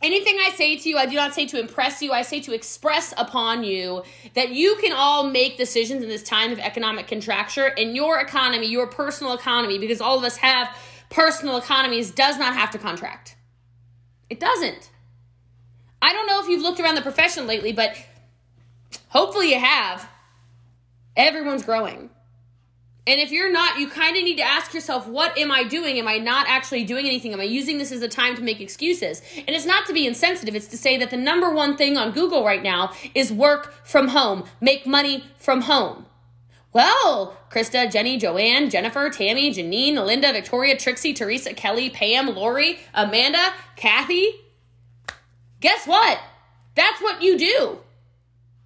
Anything 0.00 0.36
I 0.46 0.50
say 0.50 0.76
to 0.76 0.88
you, 0.88 0.96
I 0.96 1.06
do 1.06 1.16
not 1.16 1.34
say 1.34 1.46
to 1.46 1.58
impress 1.58 2.00
you. 2.00 2.12
I 2.12 2.22
say 2.22 2.40
to 2.42 2.54
express 2.54 3.14
upon 3.16 3.64
you 3.64 4.04
that 4.34 4.50
you 4.50 4.76
can 4.80 4.92
all 4.92 5.28
make 5.28 5.56
decisions 5.56 6.04
in 6.04 6.08
this 6.08 6.22
time 6.22 6.52
of 6.52 6.60
economic 6.60 7.08
contraction 7.08 7.72
in 7.76 7.96
your 7.96 8.20
economy, 8.20 8.68
your 8.68 8.86
personal 8.86 9.32
economy, 9.32 9.78
because 9.78 10.00
all 10.00 10.18
of 10.18 10.22
us 10.22 10.36
have 10.36 10.68
personal 11.10 11.56
economies, 11.56 12.12
does 12.12 12.38
not 12.38 12.54
have 12.54 12.70
to 12.70 12.78
contract. 12.78 13.34
It 14.30 14.40
doesn't. 14.40 14.90
I 16.00 16.12
don't 16.12 16.26
know 16.26 16.42
if 16.42 16.48
you've 16.48 16.62
looked 16.62 16.80
around 16.80 16.96
the 16.96 17.02
profession 17.02 17.46
lately, 17.46 17.72
but 17.72 17.96
hopefully 19.08 19.50
you 19.50 19.58
have. 19.58 20.08
Everyone's 21.16 21.64
growing. 21.64 22.10
And 23.06 23.20
if 23.20 23.30
you're 23.30 23.52
not, 23.52 23.78
you 23.78 23.88
kind 23.88 24.16
of 24.16 24.22
need 24.22 24.36
to 24.36 24.42
ask 24.42 24.72
yourself, 24.72 25.06
what 25.06 25.36
am 25.36 25.52
I 25.52 25.64
doing? 25.64 25.98
Am 25.98 26.08
I 26.08 26.16
not 26.16 26.46
actually 26.48 26.84
doing 26.84 27.04
anything? 27.06 27.34
Am 27.34 27.40
I 27.40 27.44
using 27.44 27.76
this 27.76 27.92
as 27.92 28.00
a 28.00 28.08
time 28.08 28.34
to 28.36 28.42
make 28.42 28.60
excuses? 28.60 29.20
And 29.36 29.50
it's 29.50 29.66
not 29.66 29.86
to 29.86 29.92
be 29.92 30.06
insensitive, 30.06 30.54
it's 30.54 30.68
to 30.68 30.78
say 30.78 30.96
that 30.96 31.10
the 31.10 31.18
number 31.18 31.50
one 31.50 31.76
thing 31.76 31.98
on 31.98 32.12
Google 32.12 32.44
right 32.44 32.62
now 32.62 32.92
is 33.14 33.30
work 33.30 33.74
from 33.84 34.08
home, 34.08 34.44
make 34.62 34.86
money 34.86 35.24
from 35.36 35.62
home. 35.62 36.06
Well, 36.74 37.36
Krista, 37.50 37.90
Jenny, 37.90 38.18
Joanne, 38.18 38.68
Jennifer, 38.68 39.08
Tammy, 39.08 39.54
Janine, 39.54 40.04
Linda, 40.04 40.32
Victoria, 40.32 40.76
Trixie, 40.76 41.14
Teresa, 41.14 41.54
Kelly, 41.54 41.88
Pam, 41.88 42.34
Lori, 42.34 42.80
Amanda, 42.92 43.52
Kathy. 43.76 44.34
Guess 45.60 45.86
what? 45.86 46.18
That's 46.74 47.00
what 47.00 47.22
you 47.22 47.38
do. 47.38 47.78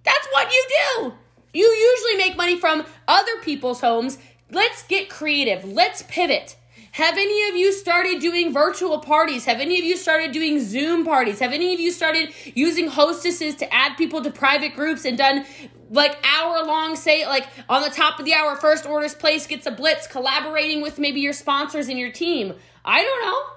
That's 0.03 0.27
what 0.31 0.51
you 0.51 0.65
do. 0.69 1.13
You 1.53 1.65
usually 1.65 2.17
make 2.17 2.35
money 2.35 2.59
from 2.59 2.83
other 3.07 3.39
people's 3.43 3.79
homes. 3.79 4.17
Let's 4.49 4.81
get 4.87 5.09
creative. 5.09 5.63
Let's 5.63 6.01
pivot. 6.01 6.55
Have 6.93 7.13
any 7.13 7.47
of 7.49 7.55
you 7.55 7.71
started 7.71 8.19
doing 8.19 8.51
virtual 8.51 8.97
parties? 8.97 9.45
Have 9.45 9.59
any 9.59 9.77
of 9.77 9.85
you 9.85 9.95
started 9.95 10.31
doing 10.31 10.59
Zoom 10.59 11.05
parties? 11.05 11.39
Have 11.39 11.53
any 11.53 11.75
of 11.75 11.79
you 11.79 11.91
started 11.91 12.33
using 12.55 12.87
hostesses 12.87 13.55
to 13.57 13.71
add 13.71 13.95
people 13.97 14.23
to 14.23 14.31
private 14.31 14.73
groups 14.73 15.05
and 15.05 15.15
done 15.15 15.45
like 15.89 16.17
hour 16.23 16.63
long 16.65 16.95
say 16.95 17.25
like 17.25 17.47
on 17.67 17.81
the 17.81 17.89
top 17.89 18.19
of 18.19 18.25
the 18.25 18.33
hour 18.33 18.55
first 18.55 18.85
orders 18.85 19.15
place 19.15 19.47
gets 19.47 19.65
a 19.65 19.71
blitz 19.71 20.07
collaborating 20.07 20.81
with 20.81 20.99
maybe 20.99 21.19
your 21.19 21.33
sponsors 21.33 21.87
and 21.87 21.97
your 21.97 22.11
team. 22.11 22.53
I 22.85 23.01
don't 23.01 23.25
know. 23.25 23.55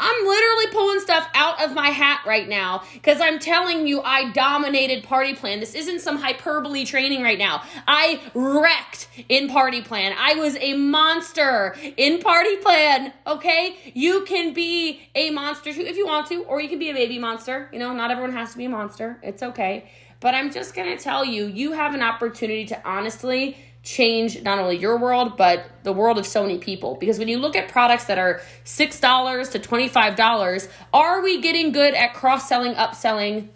I'm 0.00 0.26
literally 0.26 0.66
pulling 0.68 1.00
stuff 1.00 1.28
out 1.34 1.60
of 1.64 1.74
my 1.74 1.88
hat 1.88 2.20
right 2.24 2.48
now 2.48 2.84
because 2.94 3.20
i'm 3.20 3.40
telling 3.40 3.88
you 3.88 4.00
i 4.02 4.30
dominated 4.30 5.02
party 5.02 5.34
plan. 5.34 5.58
This 5.58 5.74
isn't 5.74 6.00
some 6.00 6.18
hyperbole 6.18 6.84
training 6.84 7.22
right 7.22 7.38
now. 7.38 7.64
I 7.86 8.20
wrecked 8.32 9.08
in 9.28 9.48
party 9.48 9.82
plan. 9.82 10.14
I 10.16 10.34
was 10.34 10.56
a 10.56 10.74
monster 10.74 11.76
in 11.96 12.20
party 12.20 12.56
plan 12.58 13.12
okay? 13.26 13.76
You 13.92 14.24
can 14.24 14.52
be 14.54 15.00
a 15.16 15.30
monster 15.30 15.72
too 15.72 15.80
if 15.80 15.96
you 15.96 16.06
want 16.06 16.28
to 16.28 16.44
or 16.44 16.60
you 16.60 16.68
can 16.68 16.78
be 16.78 16.90
a 16.90 16.94
baby 16.94 17.18
monster. 17.18 17.68
You 17.72 17.80
know 17.80 17.92
not 17.92 18.12
everyone 18.12 18.32
has 18.34 18.52
to 18.52 18.58
be 18.58 18.66
a 18.66 18.70
monster. 18.70 19.18
It's 19.24 19.42
okay 19.42 19.90
but 20.20 20.34
I'm 20.34 20.52
just 20.52 20.74
going 20.74 20.96
to 20.96 21.02
tell 21.02 21.24
you, 21.24 21.46
you 21.46 21.72
have 21.72 21.94
an 21.94 22.02
opportunity 22.02 22.66
to 22.66 22.88
honestly 22.88 23.56
change 23.82 24.42
not 24.42 24.58
only 24.58 24.76
your 24.76 24.98
world, 24.98 25.36
but 25.36 25.64
the 25.82 25.92
world 25.92 26.18
of 26.18 26.26
so 26.26 26.42
many 26.42 26.58
people. 26.58 26.96
Because 26.96 27.18
when 27.18 27.28
you 27.28 27.38
look 27.38 27.56
at 27.56 27.68
products 27.68 28.04
that 28.04 28.18
are 28.18 28.40
$6 28.64 29.50
to 29.52 29.58
$25, 29.58 30.68
are 30.92 31.22
we 31.22 31.40
getting 31.40 31.72
good 31.72 31.94
at 31.94 32.14
cross 32.14 32.48
selling, 32.48 32.74
upselling, 32.74 33.48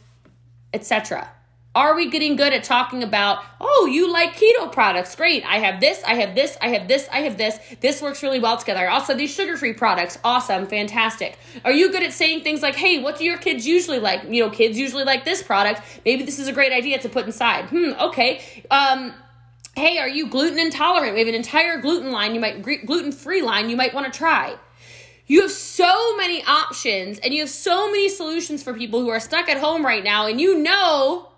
etc.? 0.73 1.29
Are 1.75 1.95
we 1.95 2.11
getting 2.11 2.37
good 2.37 2.53
at 2.53 2.65
talking 2.65 3.03
about, 3.03 3.43
oh, 3.59 3.89
you 3.91 4.13
like 4.13 4.35
keto 4.35 4.71
products? 4.71 5.17
Great. 5.17 5.43
I 5.47 5.57
have 5.57 5.81
this, 5.81 6.03
I 6.07 6.17
have 6.17 6.35
this, 6.35 6.59
I 6.61 6.69
have 6.69 6.87
this, 6.87 7.09
I 7.11 7.21
have 7.21 7.39
this. 7.39 7.59
This 7.81 8.03
works 8.03 8.23
really 8.23 8.41
well 8.41 8.59
together. 8.59 8.91
Also, 8.91 9.15
these 9.15 9.35
sugar 9.35 9.57
free 9.57 9.73
products, 9.73 10.19
awesome, 10.23 10.67
fantastic. 10.67 11.39
Are 11.65 11.73
you 11.73 11.91
good 11.91 12.03
at 12.03 12.13
saying 12.13 12.43
things 12.43 12.61
like, 12.61 12.75
hey, 12.75 13.03
what 13.03 13.17
do 13.17 13.25
your 13.25 13.39
kids 13.39 13.67
usually 13.67 14.01
like? 14.01 14.25
You 14.25 14.45
know, 14.45 14.51
kids 14.51 14.79
usually 14.79 15.05
like 15.05 15.25
this 15.25 15.43
product. 15.43 15.81
Maybe 16.05 16.25
this 16.25 16.39
is 16.39 16.47
a 16.47 16.53
great 16.53 16.73
idea 16.73 16.99
to 16.99 17.09
put 17.09 17.25
inside. 17.25 17.71
Hmm, 17.71 17.93
okay. 17.99 18.43
Um, 18.71 19.15
hey, 19.75 19.97
are 19.97 20.09
you 20.09 20.29
gluten 20.29 20.59
intolerant? 20.59 21.15
We 21.15 21.21
have 21.21 21.29
an 21.29 21.35
entire 21.35 21.81
gluten 21.81 22.13
line, 22.13 22.35
you 22.35 22.41
might, 22.41 22.63
gluten 22.63 23.13
free 23.13 23.41
line 23.41 23.71
you 23.71 23.79
might 23.79 23.95
want 23.95 24.13
to 24.13 24.17
try. 24.17 24.57
You 25.27 25.41
have 25.41 25.51
so 25.51 26.17
many 26.19 26.45
options 26.45 27.19
and 27.21 27.33
you 27.33 27.41
have 27.41 27.49
so 27.49 27.87
many 27.87 28.11
solutions 28.11 28.63
for 28.63 28.75
people 28.75 29.01
who 29.01 29.09
are 29.09 29.21
stuck 29.21 29.49
at 29.49 29.57
home 29.57 29.87
right 29.87 30.05
now, 30.05 30.27
and 30.27 30.39
you 30.39 30.59
know 30.59 31.32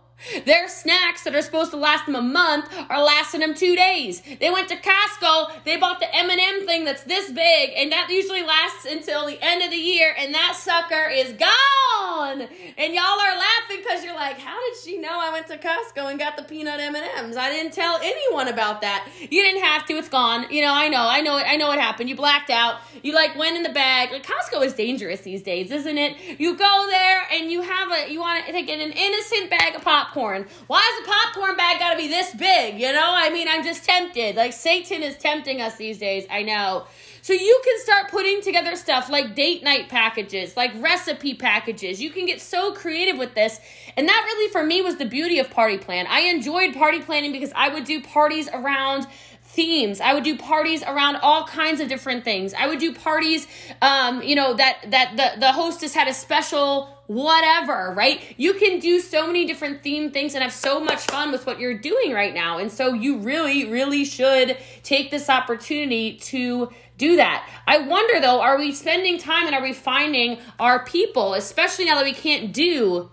Their 0.47 0.69
snacks 0.69 1.25
that 1.25 1.35
are 1.35 1.43
supposed 1.43 1.71
to 1.73 1.77
last 1.77 2.07
them 2.07 2.15
a 2.15 2.23
month 2.23 2.69
are 2.89 3.03
lasting 3.03 3.41
them 3.41 3.55
two 3.55 3.77
days. 3.77 4.23
They 4.41 4.51
went 4.51 4.69
to 4.69 4.77
Costco, 4.77 5.65
they 5.65 5.77
bought 5.77 6.01
the 6.01 6.15
M&M 6.15 6.67
thing 6.67 6.85
that's 6.85 7.05
this 7.05 7.31
big, 7.31 7.71
and 7.77 7.93
that 7.93 8.09
usually 8.11 8.43
lasts 8.43 8.87
until 8.87 9.27
the 9.27 9.39
end 9.43 9.63
of 9.63 9.71
the 9.71 9.77
year, 9.77 10.15
and 10.19 10.35
that 10.35 10.57
sucker 10.57 11.11
is 11.11 11.33
gone. 11.33 12.49
And 12.77 12.95
y'all 12.95 13.21
are 13.21 13.37
laughing 13.37 13.83
because 13.83 14.05
you're 14.05 14.15
like, 14.15 14.39
how 14.39 14.59
did 14.61 14.79
she 14.83 14.99
know 14.99 15.19
I 15.21 15.31
went 15.31 15.47
to 15.49 15.59
Costco 15.59 16.11
and 16.11 16.19
got 16.19 16.37
the 16.37 16.43
peanut 16.43 16.81
M&Ms? 16.81 17.37
I 17.37 17.51
didn't 17.51 17.73
tell 17.73 17.99
anyone 18.03 18.49
about 18.49 18.81
that. 18.81 19.09
You 19.21 19.43
didn't 19.43 19.63
have 19.63 19.87
to. 19.87 19.95
It's 19.95 20.09
gone. 20.09 20.47
You 20.51 20.63
know, 20.63 20.73
I 20.73 20.89
know. 20.89 21.07
I 21.07 21.21
know. 21.21 21.37
I 21.37 21.57
know 21.57 21.69
what 21.69 21.79
happened. 21.79 22.09
You 22.09 22.17
blacked 22.17 22.51
out. 22.51 22.81
You 23.03 23.15
like 23.15 23.37
went 23.37 23.57
in 23.57 23.63
the 23.63 23.73
bag. 23.73 24.11
Like 24.11 24.27
Costco 24.27 24.65
is 24.65 24.75
dangerous 24.75 25.21
these 25.21 25.43
days, 25.43 25.71
isn't 25.71 25.99
it? 25.99 26.41
You 26.41 26.57
go 26.57 26.87
there 26.89 27.23
and 27.33 27.51
you 27.51 27.63
have 27.63 27.91
a 27.91 28.11
you 28.11 28.21
want 28.21 28.47
to 28.47 28.63
get 28.63 28.81
an 28.81 28.93
innocent 28.93 29.51
bag 29.51 29.75
of 29.75 29.83
popcorn. 30.05 30.47
Why 30.67 30.81
is 30.81 31.07
a 31.07 31.11
popcorn 31.11 31.57
bag 31.57 31.79
got 31.79 31.93
to 31.93 31.97
be 31.97 32.09
this 32.09 32.35
big? 32.35 32.81
You 32.81 32.93
know, 32.93 33.13
I 33.15 33.31
mean, 33.31 33.49
I'm 33.49 33.65
just 33.65 33.85
tempted. 33.85 34.37
Like 34.37 34.53
Satan 34.53 35.03
is 35.03 35.17
tempting 35.17 35.61
us 35.61 35.77
these 35.77 35.99
days. 35.99 36.27
I 36.31 36.43
know. 36.43 36.87
So 37.23 37.33
you 37.33 37.61
can 37.65 37.81
start 37.81 38.11
putting 38.11 38.43
together 38.43 38.77
stuff 38.77 39.09
like 39.09 39.35
date 39.35 39.63
night 39.63 39.89
packages, 39.89 40.57
like 40.57 40.73
recipe 40.77 41.35
packages. 41.35 42.01
You 42.01 42.11
can 42.11 42.27
get 42.27 42.41
so 42.41 42.73
creative 42.73 43.17
with 43.17 43.35
this. 43.35 43.61
And 43.97 44.07
that 44.07 44.23
really 44.27 44.53
for 44.53 44.63
me 44.63 44.83
was 44.83 44.97
the 44.97 45.07
beauty 45.07 45.39
of 45.39 45.51
party 45.51 45.79
plan. 45.79 46.07
I 46.09 46.21
enjoyed 46.21 46.75
party 46.75 47.01
planning 47.01 47.33
because 47.33 47.53
I 47.55 47.71
would 47.71 47.85
do 47.85 48.03
parties 48.03 48.49
around 48.53 49.07
themes. 49.43 50.01
I 50.01 50.13
would 50.13 50.25
do 50.25 50.37
parties 50.37 50.83
around 50.83 51.17
all 51.17 51.47
kinds 51.47 51.81
of 51.81 51.89
different 51.89 52.25
things. 52.25 52.53
I 52.53 52.67
would 52.67 52.79
do 52.79 52.93
parties, 52.93 53.47
um, 53.81 54.23
you 54.23 54.35
know, 54.35 54.55
that 54.55 54.91
that 54.91 55.17
the 55.17 55.41
the 55.41 55.53
hostess 55.53 55.95
had 55.95 56.09
a 56.09 56.15
special 56.15 56.94
whatever, 57.07 57.93
right? 57.97 58.23
You 58.37 58.55
can 58.55 58.79
do 58.79 59.01
so 59.01 59.27
many 59.27 59.47
different 59.47 59.83
theme 59.83 60.11
things 60.11 60.35
and 60.35 60.43
have 60.43 60.53
so 60.53 60.81
much 60.81 61.01
fun 61.03 61.33
with 61.33 61.47
what 61.47 61.61
you're 61.61 61.79
doing 61.79 62.13
right 62.13 62.35
now. 62.35 62.59
And 62.59 62.71
so 62.71 62.93
you 62.93 63.19
really, 63.19 63.71
really 63.71 64.05
should 64.05 64.57
take 64.83 65.11
this 65.11 65.29
opportunity 65.29 66.17
to 66.17 66.71
do 66.97 67.17
that. 67.17 67.49
I 67.67 67.79
wonder 67.79 68.21
though, 68.21 68.41
are 68.41 68.59
we 68.59 68.73
spending 68.73 69.19
time 69.19 69.47
and 69.47 69.55
are 69.55 69.63
we 69.63 69.73
finding 69.73 70.39
our 70.59 70.85
people, 70.85 71.35
especially 71.35 71.87
now 71.87 71.97
that 71.97 72.05
we 72.05 72.15
can't 72.15 72.53
do 72.53 73.11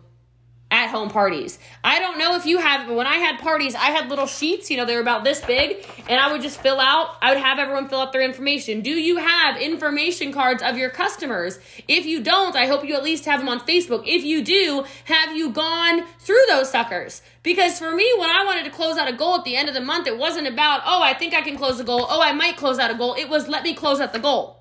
at 0.72 0.90
home 0.90 1.10
parties. 1.10 1.60
I 1.84 2.00
don't 2.00 2.18
know 2.18 2.36
if 2.36 2.46
you 2.46 2.58
have, 2.58 2.88
but 2.88 2.96
when 2.96 3.06
I 3.06 3.18
had 3.18 3.40
parties, 3.40 3.76
I 3.76 3.92
had 3.92 4.10
little 4.10 4.26
sheets, 4.26 4.72
you 4.72 4.78
know, 4.78 4.86
they 4.86 4.96
were 4.96 5.02
about 5.02 5.26
this 5.26 5.42
big, 5.42 5.86
and 6.08 6.20
I 6.20 6.32
would 6.32 6.42
just 6.42 6.62
fill 6.62 6.80
out, 6.80 7.18
I 7.22 7.34
would 7.34 7.44
have 7.44 7.60
everyone 7.60 7.90
fill 7.90 8.00
out 8.00 8.14
their 8.14 8.22
information. 8.22 8.82
Do 8.82 8.92
you 8.92 9.18
have 9.18 9.58
information 9.58 10.32
cards 10.32 10.64
of 10.64 10.78
your 10.78 10.90
customers? 10.90 11.60
If 11.90 12.06
you 12.06 12.24
don't, 12.24 12.56
I 12.56 12.68
hope 12.68 12.86
you 12.86 12.96
at 12.96 13.04
least 13.04 13.26
have 13.26 13.42
them 13.42 13.50
on 13.50 13.60
Facebook. 13.60 14.04
If 14.08 14.24
you 14.24 14.44
do, 14.44 14.86
have 15.06 15.36
you 15.36 15.52
gone 15.52 16.06
through 16.20 16.44
those 16.48 16.72
suckers? 16.72 17.22
Because 17.44 17.78
for 17.78 17.92
me, 17.92 18.10
when 18.18 18.30
I 18.30 18.46
wanted 18.46 18.64
to 18.66 18.72
close 18.72 18.98
out 18.98 19.10
a 19.10 19.14
goal 19.14 19.36
at 19.36 19.44
the 19.44 19.58
end 19.58 19.68
of 19.68 19.74
the 19.74 19.82
month, 19.82 20.08
it 20.08 20.18
wasn't 20.18 20.48
about, 20.48 20.82
oh, 20.86 21.02
I 21.04 21.14
think 21.14 21.34
I 21.34 21.42
can 21.42 21.58
close 21.58 21.80
a 21.80 21.84
goal. 21.84 22.06
Oh, 22.10 22.22
I 22.22 22.32
might 22.32 22.56
close 22.56 22.80
out 22.80 22.92
a 22.92 22.96
goal. 22.96 23.16
It 23.16 23.28
was, 23.28 23.50
let 23.50 23.64
me 23.64 23.74
close 23.74 24.00
out 24.00 24.14
the 24.14 24.20
goal. 24.20 24.61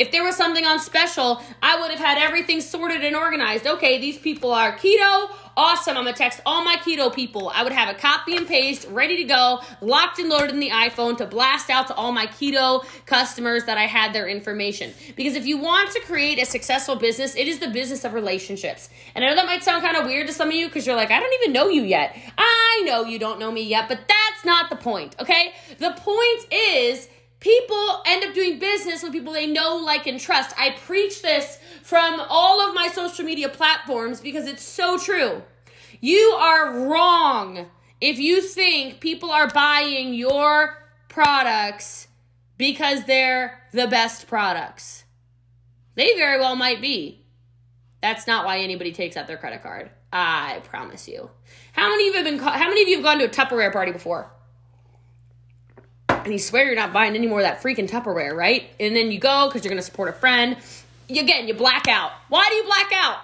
If 0.00 0.12
there 0.12 0.24
was 0.24 0.34
something 0.34 0.64
on 0.64 0.78
special, 0.78 1.42
I 1.60 1.78
would 1.78 1.90
have 1.90 2.00
had 2.00 2.16
everything 2.16 2.62
sorted 2.62 3.04
and 3.04 3.14
organized. 3.14 3.66
Okay, 3.66 4.00
these 4.00 4.16
people 4.16 4.50
are 4.50 4.74
keto. 4.74 5.28
Awesome. 5.58 5.94
I'm 5.98 6.04
going 6.04 6.14
to 6.14 6.18
text 6.18 6.40
all 6.46 6.64
my 6.64 6.76
keto 6.76 7.14
people. 7.14 7.52
I 7.54 7.62
would 7.62 7.72
have 7.72 7.94
a 7.94 7.98
copy 7.98 8.34
and 8.34 8.48
paste 8.48 8.86
ready 8.88 9.18
to 9.18 9.24
go, 9.24 9.60
locked 9.82 10.18
and 10.18 10.30
loaded 10.30 10.52
in 10.52 10.60
the 10.60 10.70
iPhone 10.70 11.18
to 11.18 11.26
blast 11.26 11.68
out 11.68 11.86
to 11.88 11.94
all 11.96 12.12
my 12.12 12.26
keto 12.26 12.82
customers 13.04 13.64
that 13.64 13.76
I 13.76 13.84
had 13.84 14.14
their 14.14 14.26
information. 14.26 14.94
Because 15.16 15.34
if 15.34 15.44
you 15.44 15.58
want 15.58 15.90
to 15.90 16.00
create 16.00 16.40
a 16.40 16.46
successful 16.46 16.96
business, 16.96 17.36
it 17.36 17.46
is 17.46 17.58
the 17.58 17.68
business 17.68 18.02
of 18.02 18.14
relationships. 18.14 18.88
And 19.14 19.22
I 19.22 19.28
know 19.28 19.34
that 19.34 19.44
might 19.44 19.62
sound 19.62 19.82
kind 19.82 19.98
of 19.98 20.06
weird 20.06 20.28
to 20.28 20.32
some 20.32 20.48
of 20.48 20.54
you 20.54 20.68
because 20.68 20.86
you're 20.86 20.96
like, 20.96 21.10
I 21.10 21.20
don't 21.20 21.34
even 21.42 21.52
know 21.52 21.68
you 21.68 21.82
yet. 21.82 22.16
I 22.38 22.82
know 22.86 23.04
you 23.04 23.18
don't 23.18 23.38
know 23.38 23.52
me 23.52 23.64
yet, 23.64 23.86
but 23.86 23.98
that's 24.08 24.46
not 24.46 24.70
the 24.70 24.76
point, 24.76 25.14
okay? 25.20 25.52
The 25.76 25.90
point 25.90 26.50
is, 26.50 27.06
people 27.40 28.02
end 28.06 28.24
up 28.24 28.34
doing 28.34 28.58
business 28.58 29.02
with 29.02 29.12
people 29.12 29.32
they 29.32 29.46
know, 29.46 29.76
like, 29.76 30.06
and 30.06 30.20
trust. 30.20 30.54
I 30.58 30.70
preach 30.70 31.22
this 31.22 31.58
from 31.82 32.22
all 32.28 32.60
of 32.66 32.74
my 32.74 32.88
social 32.88 33.24
media 33.24 33.48
platforms 33.48 34.20
because 34.20 34.46
it's 34.46 34.62
so 34.62 34.98
true. 34.98 35.42
You 36.00 36.36
are 36.38 36.86
wrong 36.86 37.66
if 38.00 38.18
you 38.18 38.40
think 38.40 39.00
people 39.00 39.30
are 39.30 39.48
buying 39.48 40.14
your 40.14 40.78
products 41.08 42.08
because 42.56 43.04
they're 43.04 43.60
the 43.72 43.86
best 43.86 44.26
products. 44.26 45.04
They 45.94 46.14
very 46.14 46.38
well 46.38 46.56
might 46.56 46.80
be. 46.80 47.24
That's 48.02 48.26
not 48.26 48.46
why 48.46 48.58
anybody 48.58 48.92
takes 48.92 49.16
out 49.16 49.26
their 49.26 49.36
credit 49.36 49.62
card. 49.62 49.90
I 50.12 50.60
promise 50.64 51.06
you. 51.06 51.30
How 51.72 51.88
many 51.90 52.08
of 52.08 52.14
you 52.14 52.22
have 52.22 52.24
been? 52.24 52.38
How 52.38 52.68
many 52.68 52.82
of 52.82 52.88
you 52.88 52.96
have 52.96 53.04
gone 53.04 53.18
to 53.18 53.26
a 53.26 53.28
Tupperware 53.28 53.72
party 53.72 53.92
before? 53.92 54.30
And 56.30 56.38
you 56.38 56.38
swear 56.38 56.64
you're 56.64 56.76
not 56.76 56.92
buying 56.92 57.16
any 57.16 57.26
more 57.26 57.40
of 57.40 57.44
that 57.44 57.60
freaking 57.60 57.90
Tupperware, 57.90 58.34
right? 58.34 58.70
And 58.78 58.94
then 58.94 59.10
you 59.10 59.18
go 59.18 59.48
because 59.48 59.64
you're 59.64 59.70
going 59.70 59.82
to 59.82 59.84
support 59.84 60.08
a 60.08 60.12
friend. 60.12 60.56
Again, 61.08 61.48
you 61.48 61.54
black 61.54 61.88
out. 61.88 62.12
Why 62.28 62.46
do 62.48 62.54
you 62.54 62.62
black 62.62 62.92
out? 62.94 63.16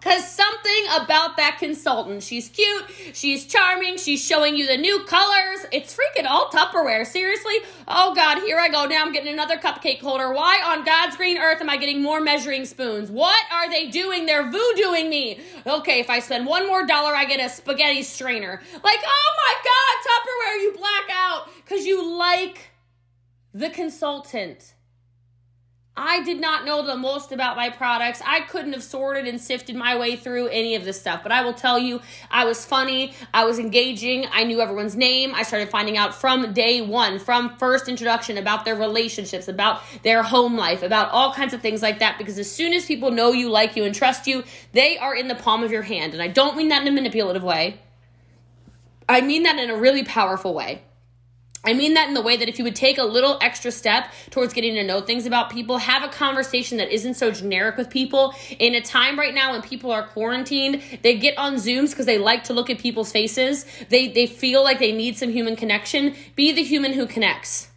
Because 0.00 0.28
something 0.28 0.84
about 1.00 1.36
that 1.38 1.56
consultant. 1.58 2.22
She's 2.22 2.48
cute. 2.48 2.84
She's 3.14 3.46
charming. 3.46 3.96
She's 3.96 4.24
showing 4.24 4.56
you 4.56 4.66
the 4.66 4.76
new 4.76 5.04
colors. 5.04 5.66
It's 5.72 5.96
freaking 5.96 6.24
all 6.24 6.50
Tupperware. 6.50 7.04
Seriously? 7.04 7.56
Oh, 7.88 8.14
God, 8.14 8.38
here 8.42 8.58
I 8.58 8.68
go. 8.68 8.86
Now 8.86 9.02
I'm 9.04 9.12
getting 9.12 9.32
another 9.32 9.56
cupcake 9.56 10.00
holder. 10.00 10.32
Why 10.32 10.62
on 10.64 10.84
God's 10.84 11.16
green 11.16 11.36
earth 11.36 11.60
am 11.60 11.68
I 11.68 11.76
getting 11.76 12.00
more 12.00 12.20
measuring 12.20 12.64
spoons? 12.64 13.10
What 13.10 13.44
are 13.52 13.68
they 13.68 13.88
doing? 13.88 14.26
They're 14.26 14.44
voodooing 14.44 15.08
me. 15.08 15.40
Okay, 15.66 15.98
if 15.98 16.08
I 16.08 16.20
spend 16.20 16.46
one 16.46 16.68
more 16.68 16.86
dollar, 16.86 17.14
I 17.14 17.24
get 17.24 17.44
a 17.44 17.48
spaghetti 17.48 18.04
strainer. 18.04 18.62
Like, 18.72 19.00
oh 19.04 19.30
my 19.36 19.54
God, 19.64 19.96
Tupperware, 20.06 20.62
you 20.62 20.74
black 20.78 21.10
out 21.12 21.50
because 21.56 21.86
you 21.86 22.16
like 22.16 22.70
the 23.52 23.70
consultant. 23.70 24.74
I 26.00 26.22
did 26.22 26.40
not 26.40 26.64
know 26.64 26.86
the 26.86 26.96
most 26.96 27.32
about 27.32 27.56
my 27.56 27.70
products. 27.70 28.22
I 28.24 28.42
couldn't 28.42 28.72
have 28.72 28.84
sorted 28.84 29.26
and 29.26 29.40
sifted 29.40 29.74
my 29.74 29.98
way 29.98 30.14
through 30.14 30.46
any 30.46 30.76
of 30.76 30.84
this 30.84 31.00
stuff. 31.00 31.24
But 31.24 31.32
I 31.32 31.42
will 31.42 31.52
tell 31.52 31.76
you, 31.76 32.00
I 32.30 32.44
was 32.44 32.64
funny. 32.64 33.14
I 33.34 33.44
was 33.44 33.58
engaging. 33.58 34.24
I 34.32 34.44
knew 34.44 34.60
everyone's 34.60 34.94
name. 34.94 35.34
I 35.34 35.42
started 35.42 35.70
finding 35.70 35.96
out 35.96 36.14
from 36.14 36.52
day 36.52 36.80
one, 36.80 37.18
from 37.18 37.56
first 37.58 37.88
introduction, 37.88 38.38
about 38.38 38.64
their 38.64 38.76
relationships, 38.76 39.48
about 39.48 39.82
their 40.04 40.22
home 40.22 40.56
life, 40.56 40.84
about 40.84 41.10
all 41.10 41.34
kinds 41.34 41.52
of 41.52 41.60
things 41.60 41.82
like 41.82 41.98
that. 41.98 42.16
Because 42.16 42.38
as 42.38 42.48
soon 42.48 42.72
as 42.72 42.86
people 42.86 43.10
know 43.10 43.32
you, 43.32 43.50
like 43.50 43.74
you, 43.74 43.82
and 43.82 43.92
trust 43.92 44.28
you, 44.28 44.44
they 44.72 44.98
are 44.98 45.16
in 45.16 45.26
the 45.26 45.34
palm 45.34 45.64
of 45.64 45.72
your 45.72 45.82
hand. 45.82 46.12
And 46.12 46.22
I 46.22 46.28
don't 46.28 46.56
mean 46.56 46.68
that 46.68 46.82
in 46.82 46.88
a 46.88 46.92
manipulative 46.92 47.42
way, 47.42 47.80
I 49.08 49.20
mean 49.20 49.42
that 49.42 49.58
in 49.58 49.68
a 49.68 49.76
really 49.76 50.04
powerful 50.04 50.54
way. 50.54 50.82
I 51.68 51.74
mean 51.74 51.92
that 51.94 52.08
in 52.08 52.14
the 52.14 52.22
way 52.22 52.38
that 52.38 52.48
if 52.48 52.56
you 52.58 52.64
would 52.64 52.74
take 52.74 52.96
a 52.96 53.04
little 53.04 53.36
extra 53.42 53.70
step 53.70 54.10
towards 54.30 54.54
getting 54.54 54.74
to 54.76 54.84
know 54.84 55.02
things 55.02 55.26
about 55.26 55.50
people, 55.50 55.76
have 55.76 56.02
a 56.02 56.08
conversation 56.08 56.78
that 56.78 56.90
isn't 56.90 57.12
so 57.12 57.30
generic 57.30 57.76
with 57.76 57.90
people. 57.90 58.34
In 58.58 58.74
a 58.74 58.80
time 58.80 59.18
right 59.18 59.34
now 59.34 59.52
when 59.52 59.60
people 59.60 59.92
are 59.92 60.06
quarantined, 60.06 60.82
they 61.02 61.18
get 61.18 61.36
on 61.36 61.56
Zooms 61.56 61.90
because 61.90 62.06
they 62.06 62.16
like 62.16 62.44
to 62.44 62.54
look 62.54 62.70
at 62.70 62.78
people's 62.78 63.12
faces. 63.12 63.66
They 63.90 64.08
they 64.08 64.26
feel 64.26 64.64
like 64.64 64.78
they 64.78 64.92
need 64.92 65.18
some 65.18 65.28
human 65.28 65.56
connection. 65.56 66.14
Be 66.36 66.52
the 66.52 66.62
human 66.62 66.94
who 66.94 67.06
connects. 67.06 67.67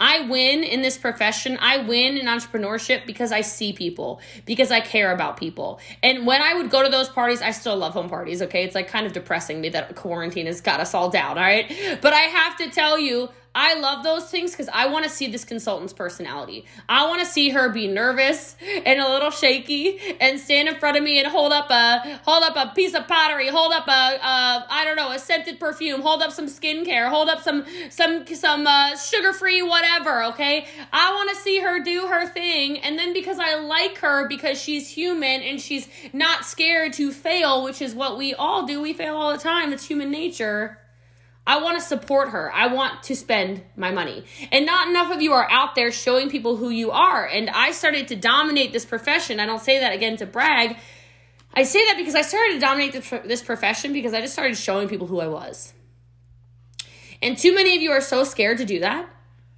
I 0.00 0.20
win 0.28 0.62
in 0.62 0.82
this 0.82 0.96
profession. 0.96 1.58
I 1.60 1.78
win 1.78 2.16
in 2.16 2.26
entrepreneurship 2.26 3.06
because 3.06 3.32
I 3.32 3.40
see 3.40 3.72
people, 3.72 4.20
because 4.46 4.70
I 4.70 4.80
care 4.80 5.12
about 5.12 5.36
people. 5.36 5.80
And 6.02 6.26
when 6.26 6.40
I 6.40 6.54
would 6.54 6.70
go 6.70 6.82
to 6.82 6.88
those 6.88 7.08
parties, 7.08 7.42
I 7.42 7.50
still 7.50 7.76
love 7.76 7.94
home 7.94 8.08
parties, 8.08 8.42
okay? 8.42 8.64
It's 8.64 8.74
like 8.74 8.88
kind 8.88 9.06
of 9.06 9.12
depressing 9.12 9.60
me 9.60 9.70
that 9.70 9.96
quarantine 9.96 10.46
has 10.46 10.60
got 10.60 10.80
us 10.80 10.94
all 10.94 11.10
down, 11.10 11.36
all 11.36 11.44
right? 11.44 11.98
But 12.00 12.12
I 12.12 12.20
have 12.20 12.56
to 12.58 12.70
tell 12.70 12.98
you, 12.98 13.28
I 13.60 13.74
love 13.74 14.04
those 14.04 14.30
things 14.30 14.52
because 14.52 14.68
I 14.72 14.86
want 14.86 15.04
to 15.04 15.10
see 15.10 15.26
this 15.26 15.44
consultant's 15.44 15.92
personality. 15.92 16.64
I 16.88 17.08
want 17.08 17.18
to 17.22 17.26
see 17.26 17.48
her 17.48 17.70
be 17.70 17.88
nervous 17.88 18.54
and 18.86 19.00
a 19.00 19.08
little 19.08 19.32
shaky 19.32 19.98
and 20.20 20.38
stand 20.38 20.68
in 20.68 20.76
front 20.76 20.96
of 20.96 21.02
me 21.02 21.18
and 21.18 21.26
hold 21.26 21.52
up 21.52 21.68
a 21.68 22.20
hold 22.24 22.44
up 22.44 22.54
a 22.54 22.72
piece 22.72 22.94
of 22.94 23.08
pottery, 23.08 23.48
hold 23.48 23.72
up 23.72 23.88
a, 23.88 23.90
a 23.90 24.66
I 24.70 24.84
don't 24.84 24.94
know 24.94 25.10
a 25.10 25.18
scented 25.18 25.58
perfume, 25.58 26.02
hold 26.02 26.22
up 26.22 26.30
some 26.30 26.46
skincare, 26.46 27.08
hold 27.08 27.28
up 27.28 27.42
some 27.42 27.64
some 27.90 28.24
some 28.28 28.64
uh, 28.64 28.96
sugar 28.96 29.32
free 29.32 29.60
whatever. 29.60 30.22
Okay, 30.26 30.64
I 30.92 31.12
want 31.14 31.30
to 31.30 31.34
see 31.34 31.58
her 31.58 31.82
do 31.82 32.06
her 32.06 32.28
thing, 32.28 32.78
and 32.78 32.96
then 32.96 33.12
because 33.12 33.40
I 33.40 33.56
like 33.56 33.98
her 33.98 34.28
because 34.28 34.62
she's 34.62 34.88
human 34.88 35.42
and 35.42 35.60
she's 35.60 35.88
not 36.12 36.44
scared 36.44 36.92
to 36.92 37.10
fail, 37.10 37.64
which 37.64 37.82
is 37.82 37.92
what 37.92 38.16
we 38.16 38.34
all 38.34 38.66
do. 38.66 38.80
We 38.80 38.92
fail 38.92 39.16
all 39.16 39.32
the 39.32 39.38
time. 39.38 39.72
It's 39.72 39.84
human 39.84 40.12
nature. 40.12 40.78
I 41.48 41.62
want 41.62 41.78
to 41.78 41.84
support 41.84 42.28
her. 42.28 42.52
I 42.54 42.66
want 42.66 43.04
to 43.04 43.16
spend 43.16 43.62
my 43.74 43.90
money. 43.90 44.22
And 44.52 44.66
not 44.66 44.88
enough 44.88 45.10
of 45.10 45.22
you 45.22 45.32
are 45.32 45.50
out 45.50 45.74
there 45.74 45.90
showing 45.90 46.28
people 46.28 46.56
who 46.56 46.68
you 46.68 46.90
are. 46.90 47.24
And 47.26 47.48
I 47.48 47.72
started 47.72 48.08
to 48.08 48.16
dominate 48.16 48.74
this 48.74 48.84
profession. 48.84 49.40
I 49.40 49.46
don't 49.46 49.62
say 49.62 49.80
that 49.80 49.94
again 49.94 50.18
to 50.18 50.26
brag. 50.26 50.76
I 51.54 51.62
say 51.62 51.82
that 51.86 51.96
because 51.96 52.14
I 52.14 52.20
started 52.20 52.52
to 52.54 52.60
dominate 52.60 52.92
this 53.26 53.40
profession 53.40 53.94
because 53.94 54.12
I 54.12 54.20
just 54.20 54.34
started 54.34 54.58
showing 54.58 54.88
people 54.88 55.06
who 55.06 55.20
I 55.20 55.28
was. 55.28 55.72
And 57.22 57.38
too 57.38 57.54
many 57.54 57.74
of 57.74 57.80
you 57.80 57.92
are 57.92 58.02
so 58.02 58.24
scared 58.24 58.58
to 58.58 58.66
do 58.66 58.80
that. 58.80 59.08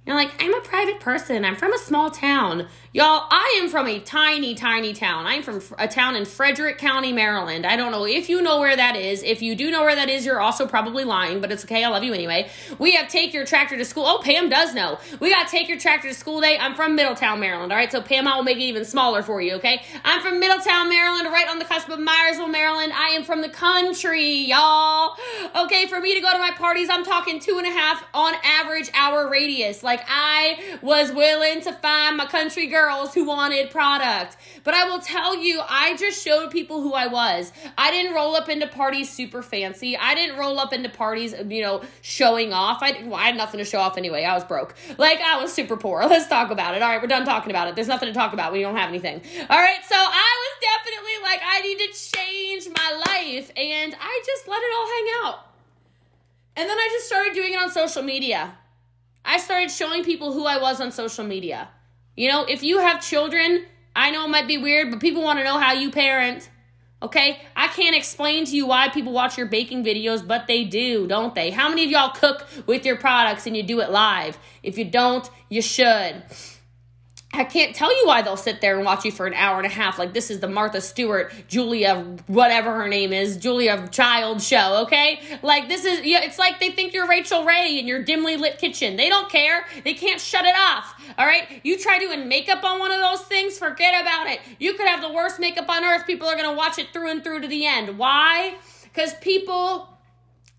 You're 0.05 0.15
like, 0.15 0.31
I'm 0.39 0.53
a 0.53 0.61
private 0.61 1.01
person. 1.01 1.43
I'm 1.43 1.57
from 1.57 1.73
a 1.73 1.77
small 1.77 2.09
town. 2.09 2.69
Y'all, 2.93 3.25
I 3.31 3.57
am 3.63 3.69
from 3.69 3.87
a 3.87 4.01
tiny, 4.01 4.53
tiny 4.53 4.91
town. 4.91 5.25
I'm 5.25 5.43
from 5.43 5.61
a 5.79 5.87
town 5.87 6.17
in 6.17 6.25
Frederick 6.25 6.77
County, 6.77 7.13
Maryland. 7.13 7.65
I 7.65 7.77
don't 7.77 7.93
know 7.93 8.05
if 8.05 8.27
you 8.27 8.41
know 8.41 8.59
where 8.59 8.75
that 8.75 8.97
is. 8.97 9.23
If 9.23 9.41
you 9.41 9.55
do 9.55 9.71
know 9.71 9.83
where 9.83 9.95
that 9.95 10.09
is, 10.09 10.25
you're 10.25 10.41
also 10.41 10.67
probably 10.67 11.05
lying, 11.05 11.39
but 11.39 11.53
it's 11.53 11.63
okay. 11.63 11.85
I 11.85 11.87
love 11.87 12.03
you 12.03 12.13
anyway. 12.13 12.49
We 12.79 12.91
have 12.95 13.07
Take 13.07 13.33
Your 13.33 13.45
Tractor 13.45 13.77
to 13.77 13.85
School. 13.85 14.03
Oh, 14.05 14.19
Pam 14.21 14.49
does 14.49 14.75
know. 14.75 14.99
We 15.21 15.29
got 15.29 15.47
Take 15.47 15.69
Your 15.69 15.79
Tractor 15.79 16.09
to 16.09 16.13
School 16.13 16.41
Day. 16.41 16.57
I'm 16.59 16.75
from 16.75 16.97
Middletown, 16.97 17.39
Maryland. 17.39 17.71
All 17.71 17.77
right, 17.77 17.89
so 17.89 18.01
Pam, 18.01 18.27
I 18.27 18.35
will 18.35 18.43
make 18.43 18.57
it 18.57 18.63
even 18.63 18.83
smaller 18.83 19.23
for 19.23 19.41
you, 19.41 19.53
okay? 19.53 19.81
I'm 20.03 20.21
from 20.21 20.41
Middletown, 20.41 20.89
Maryland, 20.89 21.27
right 21.31 21.47
on 21.47 21.59
the 21.59 21.65
cusp 21.65 21.87
of 21.87 21.97
Myersville, 21.97 22.51
Maryland. 22.51 22.91
I 22.91 23.11
am 23.11 23.23
from 23.23 23.39
the 23.39 23.47
country, 23.47 24.41
y'all. 24.49 25.15
Okay, 25.55 25.87
for 25.87 26.01
me 26.01 26.13
to 26.15 26.19
go 26.19 26.29
to 26.29 26.39
my 26.39 26.51
parties, 26.57 26.89
I'm 26.91 27.05
talking 27.05 27.39
two 27.39 27.57
and 27.57 27.65
a 27.65 27.71
half 27.71 28.05
on 28.13 28.33
average 28.43 28.91
hour 28.93 29.29
radius. 29.29 29.81
Like, 29.81 30.03
I 30.09 30.77
was 30.81 31.13
willing 31.13 31.61
to 31.61 31.71
find 31.71 32.17
my 32.17 32.25
country 32.25 32.67
girls 32.85 33.13
who 33.13 33.25
wanted 33.25 33.69
product. 33.69 34.37
But 34.63 34.73
I 34.73 34.89
will 34.89 34.99
tell 34.99 35.37
you, 35.37 35.61
I 35.67 35.95
just 35.97 36.23
showed 36.23 36.51
people 36.51 36.81
who 36.81 36.93
I 36.93 37.07
was. 37.07 37.51
I 37.77 37.91
didn't 37.91 38.13
roll 38.13 38.35
up 38.35 38.49
into 38.49 38.67
parties 38.67 39.09
super 39.09 39.41
fancy. 39.41 39.97
I 39.97 40.15
didn't 40.15 40.37
roll 40.37 40.59
up 40.59 40.73
into 40.73 40.89
parties, 40.89 41.33
you 41.47 41.61
know, 41.61 41.81
showing 42.01 42.53
off. 42.53 42.79
I, 42.81 43.03
well, 43.05 43.15
I 43.15 43.25
had 43.25 43.37
nothing 43.37 43.59
to 43.59 43.65
show 43.65 43.79
off 43.79 43.97
anyway. 43.97 44.23
I 44.23 44.33
was 44.33 44.43
broke. 44.43 44.75
Like, 44.97 45.19
I 45.19 45.41
was 45.41 45.51
super 45.51 45.77
poor. 45.77 46.05
Let's 46.07 46.27
talk 46.27 46.51
about 46.51 46.75
it. 46.75 46.81
All 46.81 46.89
right, 46.89 47.01
we're 47.01 47.07
done 47.07 47.25
talking 47.25 47.51
about 47.51 47.67
it. 47.67 47.75
There's 47.75 47.87
nothing 47.87 48.07
to 48.07 48.13
talk 48.13 48.33
about 48.33 48.55
you 48.55 48.63
don't 48.63 48.75
have 48.75 48.89
anything. 48.89 49.21
All 49.49 49.57
right, 49.57 49.79
so 49.87 49.95
I 49.95 50.31
was 50.43 50.53
definitely 50.61 51.23
like, 51.23 51.41
I 51.43 51.61
need 51.61 51.79
to 51.79 52.15
change 52.15 52.67
my 52.75 53.03
life. 53.07 53.51
And 53.55 53.95
I 53.99 54.23
just 54.25 54.47
let 54.47 54.61
it 54.61 54.71
all 54.75 54.87
hang 54.87 55.07
out. 55.23 55.47
And 56.57 56.69
then 56.69 56.77
I 56.77 56.89
just 56.91 57.07
started 57.07 57.33
doing 57.33 57.53
it 57.53 57.59
on 57.61 57.71
social 57.71 58.03
media. 58.03 58.57
I 59.23 59.37
started 59.37 59.71
showing 59.71 60.03
people 60.03 60.33
who 60.33 60.45
I 60.45 60.59
was 60.59 60.81
on 60.81 60.91
social 60.91 61.23
media. 61.23 61.69
You 62.21 62.27
know, 62.27 62.43
if 62.43 62.61
you 62.61 62.77
have 62.77 63.01
children, 63.01 63.65
I 63.95 64.11
know 64.11 64.25
it 64.25 64.27
might 64.27 64.47
be 64.47 64.59
weird, 64.59 64.91
but 64.91 64.99
people 64.99 65.23
want 65.23 65.39
to 65.39 65.43
know 65.43 65.57
how 65.57 65.73
you 65.73 65.89
parent. 65.89 66.51
Okay? 67.01 67.41
I 67.55 67.67
can't 67.69 67.95
explain 67.95 68.45
to 68.45 68.55
you 68.55 68.67
why 68.67 68.89
people 68.89 69.11
watch 69.11 69.39
your 69.39 69.47
baking 69.47 69.83
videos, 69.83 70.27
but 70.27 70.45
they 70.45 70.63
do, 70.63 71.07
don't 71.07 71.33
they? 71.33 71.49
How 71.49 71.67
many 71.67 71.83
of 71.83 71.89
y'all 71.89 72.11
cook 72.11 72.45
with 72.67 72.85
your 72.85 72.95
products 72.97 73.47
and 73.47 73.57
you 73.57 73.63
do 73.63 73.79
it 73.79 73.89
live? 73.89 74.37
If 74.61 74.77
you 74.77 74.85
don't, 74.85 75.27
you 75.49 75.63
should. 75.63 76.21
I 77.33 77.45
can't 77.45 77.73
tell 77.73 77.89
you 77.89 78.07
why 78.07 78.21
they'll 78.21 78.35
sit 78.35 78.59
there 78.59 78.75
and 78.75 78.85
watch 78.85 79.05
you 79.05 79.11
for 79.11 79.25
an 79.25 79.33
hour 79.33 79.57
and 79.57 79.65
a 79.65 79.69
half. 79.69 79.97
Like 79.97 80.13
this 80.13 80.29
is 80.29 80.41
the 80.41 80.49
Martha 80.49 80.81
Stewart, 80.81 81.31
Julia, 81.47 82.17
whatever 82.27 82.73
her 82.73 82.89
name 82.89 83.13
is, 83.13 83.37
Julia 83.37 83.87
Child 83.89 84.41
show. 84.41 84.81
Okay, 84.83 85.21
like 85.41 85.69
this 85.69 85.85
is 85.85 86.01
yeah. 86.05 86.23
It's 86.23 86.37
like 86.37 86.59
they 86.59 86.71
think 86.71 86.93
you're 86.93 87.07
Rachael 87.07 87.45
Ray 87.45 87.79
in 87.79 87.87
your 87.87 88.03
dimly 88.03 88.35
lit 88.35 88.57
kitchen. 88.57 88.97
They 88.97 89.07
don't 89.07 89.29
care. 89.29 89.65
They 89.85 89.93
can't 89.93 90.19
shut 90.19 90.43
it 90.43 90.55
off. 90.57 90.93
All 91.17 91.25
right, 91.25 91.61
you 91.63 91.77
try 91.77 91.99
doing 91.99 92.27
makeup 92.27 92.63
on 92.65 92.79
one 92.79 92.91
of 92.91 92.99
those 92.99 93.21
things, 93.21 93.57
forget 93.57 94.01
about 94.01 94.27
it. 94.27 94.41
You 94.59 94.73
could 94.73 94.87
have 94.87 95.01
the 95.01 95.11
worst 95.11 95.39
makeup 95.39 95.69
on 95.69 95.85
earth. 95.85 96.05
People 96.05 96.27
are 96.27 96.35
gonna 96.35 96.53
watch 96.53 96.79
it 96.79 96.87
through 96.91 97.11
and 97.11 97.23
through 97.23 97.41
to 97.41 97.47
the 97.47 97.65
end. 97.65 97.97
Why? 97.97 98.55
Because 98.83 99.13
people 99.15 99.87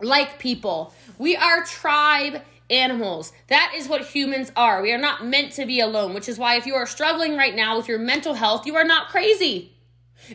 like 0.01 0.39
people. 0.39 0.95
We 1.19 1.37
are 1.37 1.65
tribe 1.65 2.43
animals. 2.73 3.33
That 3.49 3.73
is 3.77 3.89
what 3.89 4.03
humans 4.03 4.51
are. 4.57 4.83
We 4.83 4.93
are 4.93 4.99
not 4.99 5.25
meant 5.25 5.53
to 5.53 5.67
be 5.67 5.81
alone, 5.81 6.15
which 6.15 6.29
is 6.29 6.39
why 6.39 6.57
if 6.57 6.67
you 6.67 6.75
are 6.75 6.87
struggling 6.87 7.37
right 7.37 7.55
now 7.55 7.77
with 7.77 7.89
your 7.89 7.99
mental 7.99 8.35
health, 8.35 8.67
you 8.67 8.75
are 8.77 8.85
not 8.85 9.09
crazy. 9.09 9.73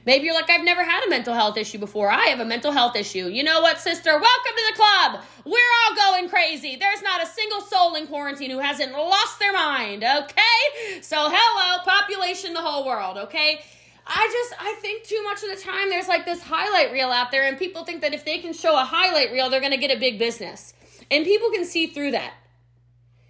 Maybe 0.05 0.25
you're 0.25 0.35
like, 0.35 0.49
I've 0.49 0.65
never 0.65 0.83
had 0.83 1.05
a 1.05 1.09
mental 1.09 1.33
health 1.33 1.57
issue 1.57 1.77
before. 1.77 2.11
I 2.11 2.25
have 2.27 2.39
a 2.39 2.45
mental 2.45 2.71
health 2.71 2.95
issue. 2.95 3.27
You 3.27 3.43
know 3.43 3.61
what, 3.61 3.79
sister? 3.79 4.11
Welcome 4.11 4.53
to 4.55 4.73
the 4.73 4.75
club. 4.75 5.21
We're 5.45 5.73
all 5.85 5.95
going 5.95 6.29
crazy. 6.29 6.75
There's 6.75 7.01
not 7.01 7.23
a 7.23 7.25
single 7.25 7.61
soul 7.61 7.95
in 7.95 8.07
quarantine 8.07 8.51
who 8.51 8.59
hasn't 8.59 8.91
lost 8.91 9.39
their 9.39 9.53
mind, 9.53 10.03
okay? 10.03 11.01
So, 11.01 11.15
hello, 11.31 11.83
population, 11.85 12.53
the 12.53 12.61
whole 12.61 12.85
world, 12.85 13.17
okay? 13.17 13.61
I 14.09 14.29
just 14.31 14.61
I 14.61 14.73
think 14.81 15.03
too 15.03 15.21
much 15.23 15.43
of 15.43 15.49
the 15.49 15.61
time 15.61 15.89
there's 15.89 16.07
like 16.07 16.25
this 16.25 16.41
highlight 16.41 16.93
reel 16.93 17.09
out 17.09 17.29
there 17.29 17.43
and 17.43 17.57
people 17.57 17.83
think 17.83 18.01
that 18.01 18.13
if 18.13 18.23
they 18.23 18.37
can 18.37 18.53
show 18.53 18.73
a 18.73 18.85
highlight 18.85 19.33
reel 19.33 19.49
they're 19.49 19.59
going 19.59 19.73
to 19.73 19.77
get 19.77 19.95
a 19.95 19.99
big 19.99 20.17
business. 20.17 20.73
And 21.09 21.25
people 21.25 21.49
can 21.51 21.65
see 21.65 21.87
through 21.87 22.11
that. 22.11 22.33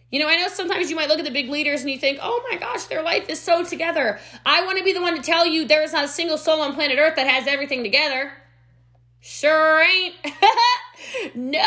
You 0.09 0.19
know, 0.19 0.29
I 0.29 0.37
know 0.37 0.47
sometimes 0.47 0.89
you 0.89 0.95
might 0.95 1.09
look 1.09 1.19
at 1.19 1.25
the 1.25 1.31
big 1.31 1.49
leaders 1.49 1.81
and 1.81 1.89
you 1.89 1.97
think, 1.97 2.19
oh 2.21 2.41
my 2.49 2.57
gosh, 2.57 2.85
their 2.85 3.03
life 3.03 3.27
is 3.29 3.41
so 3.41 3.65
together. 3.65 4.19
I 4.45 4.65
want 4.65 4.77
to 4.77 4.83
be 4.83 4.93
the 4.93 5.01
one 5.01 5.15
to 5.15 5.21
tell 5.21 5.45
you 5.45 5.67
there 5.67 5.83
is 5.83 5.91
not 5.91 6.05
a 6.05 6.07
single 6.07 6.37
soul 6.37 6.61
on 6.61 6.75
planet 6.75 6.97
Earth 6.97 7.17
that 7.17 7.27
has 7.27 7.45
everything 7.45 7.83
together. 7.83 8.31
Sure 9.19 9.81
ain't. 9.81 10.15
nope. 11.35 11.63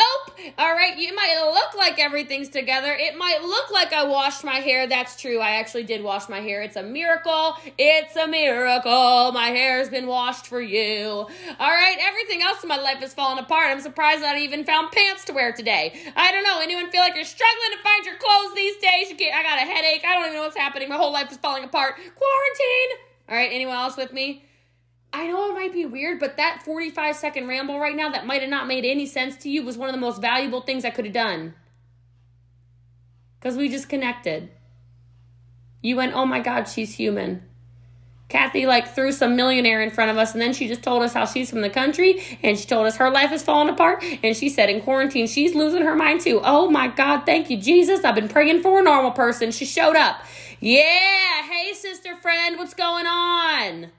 All 0.57 0.73
right, 0.73 0.97
you 0.97 1.15
might 1.15 1.51
look 1.53 1.75
like 1.75 1.99
everything's 1.99 2.49
together. 2.49 2.93
It 2.93 3.17
might 3.17 3.41
look 3.41 3.71
like 3.71 3.93
I 3.93 4.03
washed 4.05 4.43
my 4.43 4.55
hair. 4.55 4.87
That's 4.87 5.19
true. 5.19 5.39
I 5.39 5.51
actually 5.51 5.83
did 5.83 6.03
wash 6.03 6.29
my 6.29 6.39
hair. 6.39 6.61
It's 6.61 6.75
a 6.75 6.83
miracle. 6.83 7.55
It's 7.77 8.15
a 8.15 8.27
miracle. 8.27 9.31
My 9.31 9.47
hair's 9.47 9.89
been 9.89 10.07
washed 10.07 10.47
for 10.47 10.61
you. 10.61 11.07
All 11.09 11.27
right, 11.59 11.97
everything 11.99 12.41
else 12.41 12.63
in 12.63 12.69
my 12.69 12.77
life 12.77 13.01
is 13.03 13.13
falling 13.13 13.39
apart. 13.39 13.71
I'm 13.71 13.81
surprised 13.81 14.23
I 14.23 14.37
even 14.39 14.63
found 14.63 14.91
pants 14.91 15.25
to 15.25 15.33
wear 15.33 15.51
today. 15.51 15.93
I 16.15 16.31
don't 16.31 16.43
know. 16.43 16.59
Anyone 16.61 16.91
feel 16.91 17.01
like 17.01 17.15
you're 17.15 17.23
struggling 17.23 17.71
to 17.77 17.83
find 17.83 18.05
your 18.05 18.17
clothes 18.17 18.55
these 18.55 18.77
days? 18.77 19.09
You 19.09 19.15
I 19.29 19.43
got 19.43 19.57
a 19.57 19.71
headache. 19.71 20.03
I 20.05 20.13
don't 20.13 20.25
even 20.25 20.35
know 20.35 20.43
what's 20.43 20.57
happening. 20.57 20.89
My 20.89 20.97
whole 20.97 21.11
life 21.11 21.31
is 21.31 21.37
falling 21.37 21.63
apart. 21.63 21.95
Quarantine. 21.95 22.97
All 23.29 23.35
right, 23.35 23.49
anyone 23.51 23.75
else 23.75 23.97
with 23.97 24.11
me? 24.13 24.43
I 25.13 25.27
know 25.27 25.49
it 25.49 25.53
might 25.53 25.73
be 25.73 25.85
weird, 25.85 26.19
but 26.19 26.37
that 26.37 26.61
45 26.63 27.15
second 27.15 27.47
ramble 27.47 27.79
right 27.79 27.95
now 27.95 28.09
that 28.09 28.25
might 28.25 28.41
have 28.41 28.49
not 28.49 28.67
made 28.67 28.85
any 28.85 29.05
sense 29.05 29.35
to 29.37 29.49
you 29.49 29.63
was 29.63 29.77
one 29.77 29.89
of 29.89 29.95
the 29.95 29.99
most 30.01 30.21
valuable 30.21 30.61
things 30.61 30.85
I 30.85 30.89
could 30.89 31.05
have 31.05 31.13
done. 31.13 31.53
Because 33.39 33.57
we 33.57 33.67
just 33.67 33.89
connected. 33.89 34.49
You 35.81 35.95
went, 35.97 36.13
oh 36.13 36.25
my 36.25 36.39
God, 36.39 36.65
she's 36.65 36.93
human. 36.93 37.43
Kathy 38.29 38.65
like 38.65 38.95
threw 38.95 39.11
some 39.11 39.35
millionaire 39.35 39.81
in 39.81 39.89
front 39.89 40.09
of 40.09 40.17
us 40.17 40.31
and 40.31 40.41
then 40.41 40.53
she 40.53 40.69
just 40.69 40.81
told 40.81 41.03
us 41.03 41.13
how 41.13 41.25
she's 41.25 41.49
from 41.49 41.59
the 41.59 41.69
country 41.69 42.23
and 42.41 42.57
she 42.57 42.65
told 42.65 42.87
us 42.87 42.95
her 42.95 43.09
life 43.09 43.33
is 43.33 43.43
falling 43.43 43.67
apart 43.67 44.01
and 44.23 44.37
she 44.37 44.47
said 44.47 44.69
in 44.69 44.79
quarantine 44.81 45.27
she's 45.27 45.53
losing 45.53 45.81
her 45.81 45.97
mind 45.97 46.21
too. 46.21 46.39
Oh 46.41 46.69
my 46.69 46.87
God, 46.87 47.25
thank 47.25 47.49
you, 47.49 47.57
Jesus. 47.57 48.05
I've 48.05 48.15
been 48.15 48.29
praying 48.29 48.61
for 48.61 48.79
a 48.79 48.83
normal 48.83 49.11
person. 49.11 49.51
She 49.51 49.65
showed 49.65 49.97
up. 49.97 50.21
Yeah, 50.61 51.41
hey 51.43 51.73
sister 51.73 52.15
friend, 52.15 52.57
what's 52.57 52.73
going 52.73 53.05
on? 53.05 53.91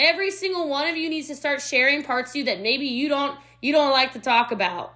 Every 0.00 0.30
single 0.30 0.66
one 0.66 0.88
of 0.88 0.96
you 0.96 1.10
needs 1.10 1.28
to 1.28 1.36
start 1.36 1.60
sharing 1.60 2.02
parts 2.02 2.30
of 2.30 2.36
you 2.36 2.44
that 2.44 2.62
maybe 2.62 2.86
you 2.86 3.10
don't 3.10 3.38
you 3.60 3.70
don't 3.72 3.90
like 3.90 4.14
to 4.14 4.18
talk 4.18 4.50
about. 4.50 4.94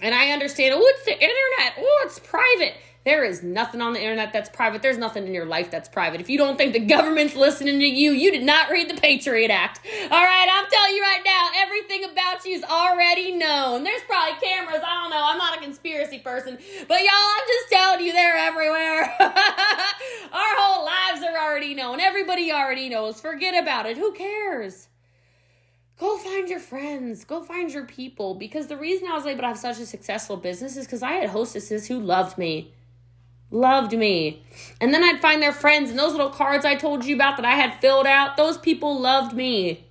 And 0.00 0.14
I 0.14 0.30
understand, 0.30 0.72
oh, 0.76 0.80
it's 0.80 1.04
the 1.04 1.12
internet. 1.12 1.74
Oh, 1.78 2.02
it's 2.06 2.20
private. 2.20 2.74
There 3.04 3.22
is 3.22 3.42
nothing 3.42 3.82
on 3.82 3.92
the 3.92 4.00
internet 4.00 4.32
that's 4.32 4.48
private. 4.48 4.80
There's 4.80 4.96
nothing 4.96 5.26
in 5.26 5.34
your 5.34 5.44
life 5.44 5.70
that's 5.70 5.90
private. 5.90 6.22
If 6.22 6.30
you 6.30 6.38
don't 6.38 6.56
think 6.56 6.72
the 6.72 6.80
government's 6.80 7.36
listening 7.36 7.78
to 7.78 7.86
you, 7.86 8.12
you 8.12 8.30
did 8.30 8.42
not 8.44 8.70
read 8.70 8.88
the 8.88 8.98
Patriot 8.98 9.50
Act. 9.50 9.80
All 10.04 10.24
right, 10.24 10.48
I'm 10.50 10.70
telling 10.70 10.96
you 10.96 11.02
right 11.02 11.20
now, 11.22 11.50
everything 11.58 12.04
about 12.04 12.46
you 12.46 12.52
is 12.52 12.64
already 12.64 13.32
known. 13.32 13.84
There's 13.84 14.00
probably 14.04 14.40
cameras. 14.40 14.80
I 14.82 15.02
don't 15.02 15.10
know. 15.10 15.20
I'm 15.22 15.36
not 15.36 15.58
a 15.58 15.60
conspiracy 15.60 16.18
person. 16.18 16.56
But 16.88 17.00
y'all, 17.00 17.10
I'm 17.12 17.46
just 17.46 17.70
telling 17.70 18.06
you, 18.06 18.12
they're 18.14 18.38
everywhere. 18.38 19.02
Our 19.20 20.54
whole 20.56 20.86
lives 20.86 21.22
are 21.22 21.36
already 21.36 21.74
known. 21.74 22.00
Everybody 22.00 22.52
already 22.52 22.88
knows. 22.88 23.20
Forget 23.20 23.62
about 23.62 23.84
it. 23.84 23.98
Who 23.98 24.12
cares? 24.12 24.88
go 26.00 26.18
find 26.18 26.48
your 26.48 26.60
friends, 26.60 27.24
go 27.24 27.42
find 27.42 27.72
your 27.72 27.84
people. 27.84 28.34
Because 28.34 28.66
the 28.66 28.76
reason 28.76 29.08
I 29.08 29.14
was 29.14 29.26
able 29.26 29.42
to 29.42 29.48
have 29.48 29.58
such 29.58 29.78
a 29.78 29.86
successful 29.86 30.36
business 30.36 30.76
is 30.76 30.86
because 30.86 31.02
I 31.02 31.12
had 31.12 31.30
hostesses 31.30 31.86
who 31.86 32.00
loved 32.00 32.36
me 32.36 32.72
loved 33.54 33.96
me. 33.96 34.42
And 34.80 34.92
then 34.92 35.02
I'd 35.02 35.20
find 35.20 35.40
their 35.40 35.52
friends, 35.52 35.90
and 35.90 35.98
those 35.98 36.12
little 36.12 36.30
cards 36.30 36.64
I 36.64 36.74
told 36.74 37.04
you 37.04 37.14
about 37.14 37.36
that 37.36 37.46
I 37.46 37.52
had 37.52 37.80
filled 37.80 38.06
out, 38.06 38.36
those 38.36 38.58
people 38.58 39.00
loved 39.00 39.34
me 39.34 39.86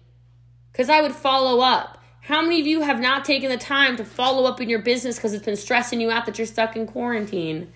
because 0.71 0.89
I 0.89 1.01
would 1.01 1.13
follow 1.13 1.61
up. 1.61 1.97
How 2.21 2.41
many 2.41 2.61
of 2.61 2.67
you 2.67 2.81
have 2.81 2.99
not 2.99 3.25
taken 3.25 3.49
the 3.49 3.57
time 3.57 3.97
to 3.97 4.05
follow 4.05 4.45
up 4.45 4.61
in 4.61 4.69
your 4.69 4.79
business 4.79 5.17
because 5.17 5.33
it's 5.33 5.45
been 5.45 5.57
stressing 5.57 5.99
you 5.99 6.09
out 6.11 6.25
that 6.25 6.37
you're 6.37 6.47
stuck 6.47 6.75
in 6.75 6.87
quarantine? 6.87 7.71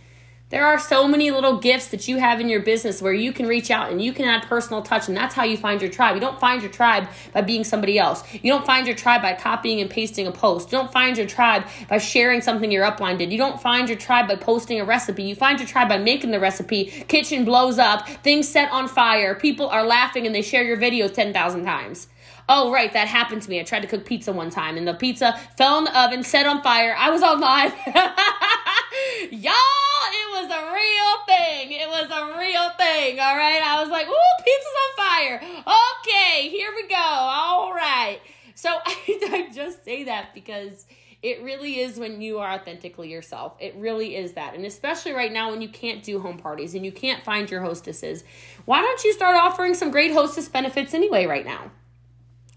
There 0.49 0.65
are 0.65 0.79
so 0.79 1.09
many 1.09 1.29
little 1.29 1.57
gifts 1.59 1.87
that 1.89 2.07
you 2.07 2.19
have 2.19 2.39
in 2.39 2.47
your 2.47 2.61
business 2.61 3.01
where 3.01 3.11
you 3.11 3.33
can 3.33 3.47
reach 3.47 3.69
out 3.69 3.91
and 3.91 4.01
you 4.01 4.13
can 4.13 4.23
add 4.23 4.43
personal 4.43 4.81
touch, 4.81 5.09
and 5.09 5.17
that's 5.17 5.35
how 5.35 5.43
you 5.43 5.57
find 5.57 5.81
your 5.81 5.91
tribe. 5.91 6.15
You 6.15 6.21
don't 6.21 6.39
find 6.39 6.61
your 6.61 6.71
tribe 6.71 7.09
by 7.33 7.41
being 7.41 7.65
somebody 7.65 7.99
else. 7.99 8.23
You 8.31 8.53
don't 8.53 8.65
find 8.65 8.87
your 8.87 8.95
tribe 8.95 9.21
by 9.21 9.33
copying 9.33 9.81
and 9.81 9.89
pasting 9.89 10.25
a 10.25 10.31
post. 10.31 10.71
You 10.71 10.77
don't 10.77 10.93
find 10.93 11.17
your 11.17 11.27
tribe 11.27 11.65
by 11.89 11.97
sharing 11.97 12.39
something 12.39 12.71
your 12.71 12.85
upline 12.85 13.17
did. 13.17 13.29
You 13.29 13.37
don't 13.37 13.61
find 13.61 13.89
your 13.89 13.97
tribe 13.97 14.29
by 14.29 14.37
posting 14.37 14.79
a 14.79 14.85
recipe. 14.85 15.23
You 15.23 15.35
find 15.35 15.59
your 15.59 15.67
tribe 15.67 15.89
by 15.89 15.97
making 15.97 16.31
the 16.31 16.39
recipe. 16.39 16.85
Kitchen 17.09 17.43
blows 17.43 17.77
up, 17.77 18.07
things 18.07 18.47
set 18.47 18.71
on 18.71 18.87
fire, 18.87 19.35
people 19.35 19.67
are 19.67 19.83
laughing, 19.83 20.25
and 20.25 20.33
they 20.33 20.41
share 20.41 20.63
your 20.63 20.77
video 20.77 21.09
10,000 21.09 21.65
times. 21.65 22.07
Oh, 22.49 22.71
right, 22.71 22.91
that 22.93 23.07
happened 23.07 23.41
to 23.41 23.49
me. 23.49 23.59
I 23.59 23.63
tried 23.63 23.81
to 23.81 23.87
cook 23.87 24.05
pizza 24.05 24.31
one 24.31 24.49
time, 24.49 24.77
and 24.77 24.87
the 24.87 24.93
pizza 24.93 25.37
fell 25.57 25.77
in 25.79 25.83
the 25.83 25.99
oven, 25.99 26.23
set 26.23 26.45
on 26.45 26.61
fire. 26.63 26.95
I 26.97 27.09
was 27.09 27.21
on 27.21 27.41
live. 27.41 27.73
Y'all, 29.31 29.53
it 30.13 30.27
was 30.31 30.49
a 30.49 30.71
real 30.73 31.25
thing. 31.25 31.71
It 31.73 31.87
was 31.89 32.09
a 32.09 32.37
real 32.39 32.69
thing, 32.77 33.19
all 33.19 33.35
right? 33.35 33.61
I 33.63 33.81
was 33.81 33.89
like, 33.89 34.07
ooh, 34.07 34.43
pizza's 34.45 34.77
on 34.85 35.05
fire. 35.05 35.41
Okay, 35.99 36.49
here 36.49 36.69
we 36.75 36.87
go. 36.87 36.95
All 36.95 37.73
right. 37.73 38.19
So 38.55 38.69
I, 38.85 39.19
I 39.31 39.49
just 39.53 39.83
say 39.83 40.05
that 40.05 40.33
because 40.33 40.85
It 41.23 41.41
really 41.41 41.79
is 41.79 41.97
when 41.97 42.21
you 42.21 42.39
are 42.39 42.53
authentically 42.53 43.09
yourself. 43.09 43.55
It 43.59 43.75
really 43.75 44.15
is 44.15 44.33
that. 44.33 44.53
And 44.53 44.65
especially 44.65 45.13
right 45.13 45.31
now 45.31 45.49
when 45.49 45.61
you 45.61 45.69
can't 45.69 46.03
do 46.03 46.19
home 46.19 46.37
parties 46.37 46.75
and 46.75 46.85
you 46.85 46.91
can't 46.91 47.23
find 47.23 47.49
your 47.49 47.61
hostesses, 47.61 48.23
why 48.65 48.81
don't 48.81 49.03
you 49.03 49.13
start 49.13 49.35
offering 49.35 49.73
some 49.73 49.89
great 49.91 50.11
hostess 50.13 50.47
benefits 50.47 50.93
anyway 50.93 51.25
right 51.25 51.45
now? 51.45 51.71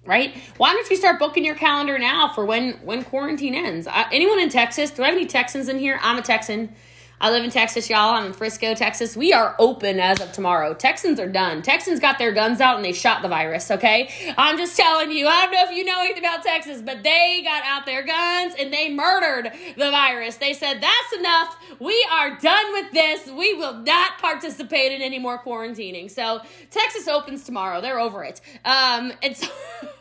Right? 0.07 0.35
Why 0.57 0.73
don't 0.73 0.89
you 0.89 0.97
start 0.97 1.19
booking 1.19 1.45
your 1.45 1.55
calendar 1.55 1.99
now 1.99 2.33
for 2.33 2.45
when 2.45 2.73
when 2.85 3.05
quarantine 3.05 3.55
ends? 3.55 3.87
Uh, 3.87 4.05
anyone 4.11 4.41
in 4.41 4.49
Texas? 4.49 4.91
Do 4.91 5.03
I 5.03 5.07
have 5.07 5.15
any 5.15 5.27
Texans 5.27 5.69
in 5.69 5.79
here? 5.79 6.01
I'm 6.03 6.19
a 6.19 6.23
Texan. 6.23 6.75
I 7.23 7.31
live 7.31 7.45
in 7.45 7.51
Texas, 7.51 7.91
y'all. 7.91 8.15
I'm 8.15 8.25
in 8.25 8.33
Frisco, 8.33 8.75
Texas. 8.75 9.15
We 9.15 9.35
are 9.35 9.55
open 9.59 10.01
as 10.01 10.23
of 10.23 10.33
tomorrow. 10.33 10.73
Texans 10.73 11.21
are 11.21 11.29
done. 11.29 11.61
Texans 11.61 12.01
got 12.01 12.17
their 12.17 12.33
guns 12.33 12.63
out 12.63 12.77
and 12.77 12.85
they 12.85 12.95
shot 12.95 13.21
the 13.21 13.29
virus, 13.29 13.71
okay? 13.71 14.11
I'm 14.39 14.57
just 14.57 14.75
telling 14.75 15.11
you. 15.11 15.27
I 15.27 15.45
don't 15.45 15.53
know 15.53 15.71
if 15.71 15.77
you 15.77 15.85
know 15.85 16.01
anything 16.01 16.25
about 16.25 16.43
Texas, 16.43 16.81
but 16.81 17.03
they 17.03 17.43
got 17.45 17.63
out 17.67 17.85
their 17.85 18.07
guns 18.07 18.55
and 18.59 18.73
they 18.73 18.89
murdered 18.89 19.53
the 19.77 19.91
virus. 19.91 20.37
They 20.37 20.55
said, 20.55 20.81
that's 20.81 21.13
enough. 21.19 21.59
We 21.79 22.07
are 22.11 22.39
done 22.39 22.73
with 22.73 22.91
this. 22.93 23.27
We 23.27 23.53
will 23.53 23.75
not 23.75 24.17
participate 24.19 24.93
in 24.93 25.03
any 25.03 25.19
more 25.19 25.39
quarantining. 25.39 26.11
So 26.11 26.41
Texas 26.71 27.07
opens 27.07 27.45
tomorrow. 27.45 27.83
They're 27.83 28.01
over 28.01 28.25
it. 28.25 28.41
Um, 28.65 29.13
so 29.35 29.47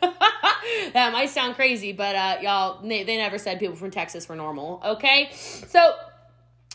that 0.94 1.10
might 1.12 1.28
sound 1.28 1.56
crazy, 1.56 1.92
but 1.92 2.16
uh, 2.16 2.36
y'all, 2.40 2.80
they, 2.82 3.04
they 3.04 3.18
never 3.18 3.36
said 3.36 3.58
people 3.58 3.76
from 3.76 3.90
Texas 3.90 4.26
were 4.26 4.36
normal, 4.36 4.80
okay? 4.82 5.28
So 5.34 5.92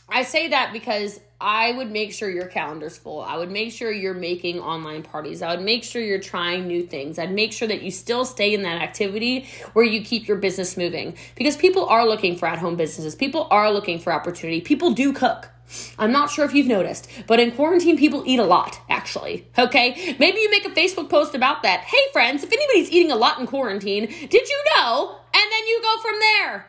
I 0.07 0.23
say 0.23 0.49
that 0.49 0.71
because 0.71 1.19
I 1.41 1.73
would 1.73 1.91
make 1.91 2.13
sure 2.13 2.29
your 2.29 2.47
calendar's 2.47 2.97
full. 2.97 3.21
I 3.21 3.37
would 3.37 3.51
make 3.51 3.73
sure 3.73 3.91
you're 3.91 4.13
making 4.13 4.59
online 4.59 5.03
parties. 5.03 5.41
I 5.41 5.53
would 5.55 5.65
make 5.65 5.83
sure 5.83 6.01
you're 6.01 6.19
trying 6.19 6.67
new 6.67 6.83
things. 6.83 7.19
I'd 7.19 7.33
make 7.33 7.51
sure 7.51 7.67
that 7.67 7.81
you 7.81 7.91
still 7.91 8.23
stay 8.23 8.53
in 8.53 8.61
that 8.63 8.81
activity 8.81 9.47
where 9.73 9.83
you 9.83 10.01
keep 10.01 10.27
your 10.27 10.37
business 10.37 10.77
moving 10.77 11.15
because 11.35 11.57
people 11.57 11.85
are 11.87 12.07
looking 12.07 12.37
for 12.37 12.47
at 12.47 12.59
home 12.59 12.75
businesses. 12.75 13.15
People 13.15 13.47
are 13.51 13.71
looking 13.71 13.99
for 13.99 14.13
opportunity. 14.13 14.61
People 14.61 14.91
do 14.91 15.11
cook. 15.11 15.49
I'm 15.97 16.11
not 16.11 16.29
sure 16.29 16.45
if 16.45 16.53
you've 16.53 16.67
noticed, 16.67 17.09
but 17.27 17.39
in 17.39 17.51
quarantine, 17.51 17.97
people 17.97 18.23
eat 18.25 18.39
a 18.39 18.45
lot, 18.45 18.79
actually. 18.87 19.47
Okay? 19.57 20.15
Maybe 20.19 20.39
you 20.39 20.51
make 20.51 20.65
a 20.65 20.69
Facebook 20.69 21.09
post 21.09 21.33
about 21.33 21.63
that. 21.63 21.81
Hey, 21.81 21.97
friends, 22.13 22.43
if 22.43 22.51
anybody's 22.51 22.91
eating 22.91 23.11
a 23.11 23.15
lot 23.15 23.39
in 23.39 23.47
quarantine, 23.47 24.05
did 24.05 24.47
you 24.47 24.63
know? 24.75 25.17
And 25.33 25.51
then 25.51 25.67
you 25.67 25.81
go 25.81 26.01
from 26.01 26.19
there. 26.19 26.67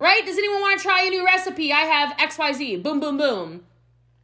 Right? 0.00 0.24
Does 0.24 0.38
anyone 0.38 0.62
want 0.62 0.80
to 0.80 0.82
try 0.82 1.02
a 1.02 1.10
new 1.10 1.24
recipe? 1.24 1.72
I 1.72 1.80
have 1.80 2.16
XYZ. 2.16 2.82
Boom, 2.82 3.00
boom, 3.00 3.18
boom. 3.18 3.64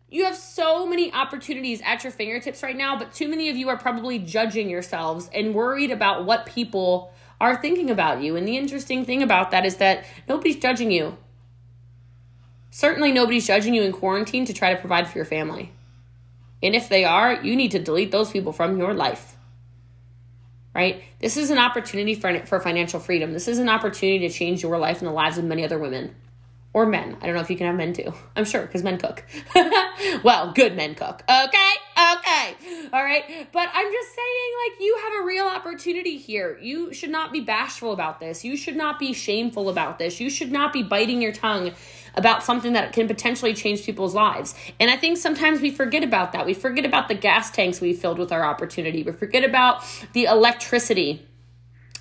You 0.08 0.24
have 0.24 0.34
so 0.34 0.86
many 0.86 1.12
opportunities 1.12 1.82
at 1.84 2.02
your 2.02 2.12
fingertips 2.12 2.62
right 2.62 2.76
now, 2.76 2.98
but 2.98 3.12
too 3.12 3.28
many 3.28 3.50
of 3.50 3.56
you 3.56 3.68
are 3.68 3.76
probably 3.76 4.18
judging 4.18 4.70
yourselves 4.70 5.28
and 5.34 5.54
worried 5.54 5.90
about 5.90 6.24
what 6.24 6.46
people 6.46 7.12
are 7.40 7.60
thinking 7.60 7.90
about 7.90 8.22
you. 8.22 8.36
And 8.36 8.48
the 8.48 8.56
interesting 8.56 9.04
thing 9.04 9.22
about 9.22 9.50
that 9.50 9.66
is 9.66 9.76
that 9.76 10.06
nobody's 10.26 10.56
judging 10.56 10.90
you. 10.90 11.18
Certainly, 12.70 13.12
nobody's 13.12 13.46
judging 13.46 13.74
you 13.74 13.82
in 13.82 13.92
quarantine 13.92 14.46
to 14.46 14.54
try 14.54 14.72
to 14.72 14.80
provide 14.80 15.08
for 15.08 15.18
your 15.18 15.26
family. 15.26 15.72
And 16.62 16.74
if 16.74 16.88
they 16.88 17.04
are, 17.04 17.34
you 17.34 17.54
need 17.54 17.72
to 17.72 17.78
delete 17.78 18.12
those 18.12 18.30
people 18.30 18.52
from 18.52 18.78
your 18.78 18.94
life 18.94 19.35
right? 20.76 21.02
This 21.20 21.38
is 21.38 21.48
an 21.48 21.56
opportunity 21.56 22.14
for, 22.14 22.44
for 22.44 22.60
financial 22.60 23.00
freedom. 23.00 23.32
This 23.32 23.48
is 23.48 23.58
an 23.58 23.70
opportunity 23.70 24.28
to 24.28 24.28
change 24.28 24.62
your 24.62 24.76
life 24.76 24.98
and 24.98 25.08
the 25.08 25.12
lives 25.12 25.38
of 25.38 25.44
many 25.44 25.64
other 25.64 25.78
women 25.78 26.14
or 26.74 26.84
men. 26.84 27.16
I 27.22 27.24
don't 27.24 27.34
know 27.34 27.40
if 27.40 27.48
you 27.48 27.56
can 27.56 27.66
have 27.66 27.76
men 27.76 27.94
too. 27.94 28.12
I'm 28.36 28.44
sure 28.44 28.60
because 28.60 28.82
men 28.82 28.98
cook. 28.98 29.24
well, 30.22 30.52
good 30.52 30.76
men 30.76 30.94
cook. 30.94 31.22
Okay, 31.26 31.72
okay, 32.18 32.56
all 32.92 33.02
right. 33.02 33.48
But 33.52 33.70
I'm 33.72 33.90
just 33.90 34.14
saying, 34.14 34.50
like, 34.68 34.80
you 34.80 34.98
have 35.02 35.22
a 35.22 35.24
real 35.24 35.46
opportunity 35.46 36.18
here. 36.18 36.58
You 36.60 36.92
should 36.92 37.08
not 37.08 37.32
be 37.32 37.40
bashful 37.40 37.92
about 37.92 38.20
this. 38.20 38.44
You 38.44 38.54
should 38.58 38.76
not 38.76 38.98
be 38.98 39.14
shameful 39.14 39.70
about 39.70 39.98
this. 39.98 40.20
You 40.20 40.28
should 40.28 40.52
not 40.52 40.74
be 40.74 40.82
biting 40.82 41.22
your 41.22 41.32
tongue 41.32 41.72
about 42.16 42.42
something 42.42 42.72
that 42.72 42.92
can 42.92 43.06
potentially 43.06 43.54
change 43.54 43.84
people's 43.84 44.14
lives. 44.14 44.54
And 44.80 44.90
I 44.90 44.96
think 44.96 45.18
sometimes 45.18 45.60
we 45.60 45.70
forget 45.70 46.02
about 46.02 46.32
that. 46.32 46.46
We 46.46 46.54
forget 46.54 46.84
about 46.84 47.08
the 47.08 47.14
gas 47.14 47.50
tanks 47.50 47.80
we 47.80 47.92
filled 47.92 48.18
with 48.18 48.32
our 48.32 48.44
opportunity. 48.44 49.02
We 49.02 49.12
forget 49.12 49.44
about 49.44 49.84
the 50.12 50.24
electricity 50.24 51.26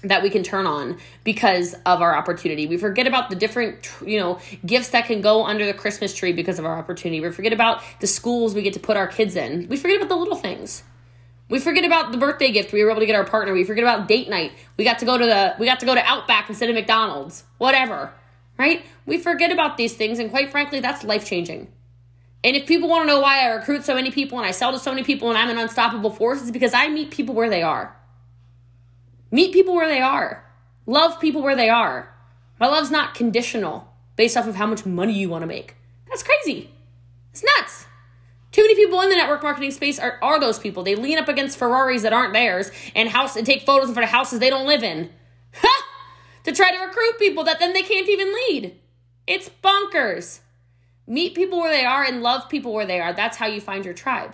that 0.04 0.22
we 0.22 0.30
can 0.30 0.44
turn 0.44 0.66
on 0.66 0.98
because 1.24 1.74
of 1.86 2.02
our 2.02 2.16
opportunity. 2.16 2.68
We 2.68 2.78
forget 2.78 3.08
about 3.08 3.30
the 3.30 3.36
different, 3.36 3.90
you 4.06 4.20
know, 4.20 4.40
gifts 4.66 4.90
that 4.90 5.06
can 5.06 5.22
go 5.22 5.46
under 5.46 5.66
the 5.66 5.74
Christmas 5.74 6.14
tree 6.14 6.32
because 6.32 6.60
of 6.60 6.66
our 6.66 6.78
opportunity. 6.78 7.22
We 7.22 7.32
forget 7.32 7.54
about 7.54 7.82
the 8.00 8.08
schools 8.08 8.54
we 8.54 8.62
get 8.62 8.74
to 8.74 8.80
put 8.80 8.98
our 8.98 9.08
kids 9.08 9.36
in. 9.36 9.68
We 9.68 9.78
forget 9.78 9.98
about 9.98 10.10
the 10.10 10.16
little 10.16 10.36
things. 10.36 10.84
We 11.50 11.60
forget 11.60 11.86
about 11.86 12.12
the 12.12 12.18
birthday 12.18 12.52
gift 12.52 12.74
we 12.74 12.84
were 12.84 12.90
able 12.90 13.02
to 13.02 13.06
get 13.06 13.16
our 13.16 13.26
partner. 13.26 13.54
We 13.54 13.64
forget 13.64 13.84
about 13.84 14.08
date 14.08 14.30
night. 14.30 14.52
We 14.78 14.84
got 14.84 15.00
to 15.00 15.06
go 15.06 15.18
to 15.18 15.26
the 15.26 15.56
we 15.60 15.66
got 15.66 15.80
to 15.82 15.86
go 15.86 15.94
to 15.94 16.02
Outback 16.02 16.50
instead 16.50 16.70
of 16.70 16.76
McDonald's. 16.76 17.44
Whatever 17.58 18.12
right? 18.58 18.86
We 19.06 19.18
forget 19.18 19.52
about 19.52 19.78
these 19.78 19.94
things, 19.94 20.20
and 20.20 20.30
quite 20.30 20.52
frankly, 20.52 20.80
that's 20.80 21.04
life 21.04 21.26
changing. 21.26 21.72
And 22.46 22.56
if 22.56 22.68
people 22.68 22.88
want 22.88 23.04
to 23.04 23.08
know 23.08 23.22
why 23.22 23.40
I 23.40 23.48
recruit 23.48 23.86
so 23.86 23.96
many 23.96 24.12
people 24.12 24.38
and 24.38 24.46
I 24.46 24.52
sell 24.52 24.72
to 24.72 24.78
so 24.78 24.92
many 24.92 25.04
people 25.04 25.30
and 25.30 25.38
I'm 25.38 25.50
an 25.50 25.58
unstoppable 25.58 26.12
force, 26.12 26.42
it's 26.42 26.52
because 26.52 26.76
I 26.76 26.90
meet 26.90 27.10
people 27.10 27.34
where 27.34 27.50
they 27.50 27.64
are. 27.64 27.96
Meet 29.32 29.52
people 29.52 29.74
where 29.74 29.88
they 29.90 30.00
are. 30.00 30.46
Love 30.86 31.20
people 31.20 31.42
where 31.42 31.56
they 31.56 31.70
are. 31.70 32.14
My 32.60 32.68
love's 32.68 32.92
not 32.92 33.16
conditional 33.16 33.92
based 34.16 34.38
off 34.38 34.48
of 34.48 34.54
how 34.54 34.68
much 34.68 34.86
money 34.86 35.14
you 35.14 35.28
want 35.28 35.42
to 35.42 35.48
make. 35.48 35.76
That's 36.08 36.22
crazy. 36.22 36.70
It's 37.32 37.44
nuts. 37.58 37.88
Too 38.52 38.62
many 38.62 38.76
people 38.76 39.02
in 39.02 39.10
the 39.10 39.16
network 39.16 39.42
marketing 39.42 39.72
space 39.72 39.98
are, 39.98 40.20
are 40.22 40.40
those 40.40 40.60
people. 40.60 40.84
They 40.84 40.96
lean 40.96 41.18
up 41.18 41.28
against 41.28 41.58
Ferraris 41.58 42.04
that 42.04 42.14
aren't 42.14 42.34
theirs 42.34 42.70
and 42.96 43.10
house 43.10 43.36
and 43.36 43.46
take 43.46 43.66
photos 43.66 43.90
in 43.90 43.96
front 43.96 44.06
of 44.06 44.12
houses 44.12 44.40
they 44.40 44.52
don't 44.52 44.68
live 44.68 44.84
in. 44.84 45.10
To 46.46 46.52
try 46.52 46.72
to 46.72 46.78
recruit 46.78 47.20
people 47.20 47.44
that 47.44 47.60
then 47.60 47.74
they 47.74 47.82
can't 47.82 48.08
even 48.08 48.34
lead. 48.34 48.80
It's 49.28 49.50
bonkers. 49.64 50.40
Meet 51.08 51.36
people 51.36 51.60
where 51.60 51.72
they 51.72 51.86
are 51.86 52.04
and 52.04 52.22
love 52.22 52.50
people 52.50 52.74
where 52.74 52.86
they 52.86 53.00
are. 53.00 53.14
That's 53.14 53.38
how 53.38 53.48
you 53.48 53.60
find 53.60 53.84
your 53.84 53.94
tribe. 53.96 54.34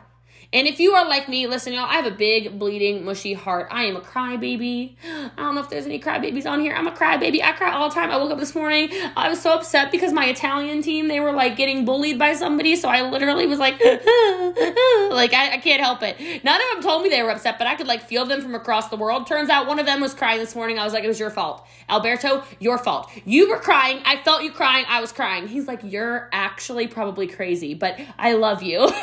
And 0.53 0.67
if 0.67 0.81
you 0.81 0.91
are 0.95 1.07
like 1.07 1.29
me, 1.29 1.47
listen, 1.47 1.71
y'all, 1.71 1.85
I 1.85 1.93
have 1.93 2.05
a 2.05 2.11
big, 2.11 2.59
bleeding, 2.59 3.05
mushy 3.05 3.31
heart. 3.33 3.69
I 3.71 3.85
am 3.85 3.95
a 3.95 4.01
crybaby. 4.01 4.95
I 5.05 5.29
don't 5.37 5.55
know 5.55 5.61
if 5.61 5.69
there's 5.69 5.85
any 5.85 5.97
crybabies 5.97 6.45
on 6.45 6.59
here. 6.59 6.73
I'm 6.73 6.87
a 6.87 6.91
crybaby. 6.91 7.41
I 7.41 7.53
cry 7.53 7.71
all 7.71 7.87
the 7.87 7.95
time. 7.95 8.11
I 8.11 8.17
woke 8.17 8.31
up 8.31 8.39
this 8.39 8.53
morning. 8.53 8.89
I 9.15 9.29
was 9.29 9.41
so 9.41 9.53
upset 9.53 9.93
because 9.93 10.11
my 10.11 10.25
Italian 10.25 10.81
team, 10.81 11.07
they 11.07 11.21
were 11.21 11.31
like 11.31 11.55
getting 11.55 11.85
bullied 11.85 12.19
by 12.19 12.33
somebody. 12.33 12.75
So 12.75 12.89
I 12.89 13.09
literally 13.09 13.47
was 13.47 13.59
like, 13.59 13.75
like, 13.79 15.33
I, 15.33 15.51
I 15.53 15.59
can't 15.63 15.81
help 15.81 16.03
it. 16.03 16.19
None 16.43 16.59
of 16.59 16.67
them 16.73 16.83
told 16.83 17.03
me 17.03 17.07
they 17.09 17.23
were 17.23 17.31
upset, 17.31 17.57
but 17.57 17.67
I 17.67 17.75
could 17.75 17.87
like 17.87 18.03
feel 18.03 18.25
them 18.25 18.41
from 18.41 18.53
across 18.53 18.89
the 18.89 18.97
world. 18.97 19.27
Turns 19.27 19.49
out 19.49 19.67
one 19.67 19.79
of 19.79 19.85
them 19.85 20.01
was 20.01 20.13
crying 20.13 20.39
this 20.39 20.53
morning. 20.53 20.77
I 20.77 20.83
was 20.83 20.91
like, 20.91 21.05
it 21.05 21.07
was 21.07 21.19
your 21.19 21.29
fault. 21.29 21.65
Alberto, 21.87 22.43
your 22.59 22.77
fault. 22.77 23.09
You 23.23 23.49
were 23.49 23.59
crying. 23.59 24.01
I 24.03 24.21
felt 24.23 24.43
you 24.43 24.51
crying. 24.51 24.83
I 24.89 24.99
was 24.99 25.13
crying. 25.13 25.47
He's 25.47 25.67
like, 25.67 25.79
you're 25.83 26.29
actually 26.33 26.87
probably 26.87 27.27
crazy, 27.27 27.73
but 27.73 27.97
I 28.19 28.33
love 28.33 28.61
you. 28.63 28.89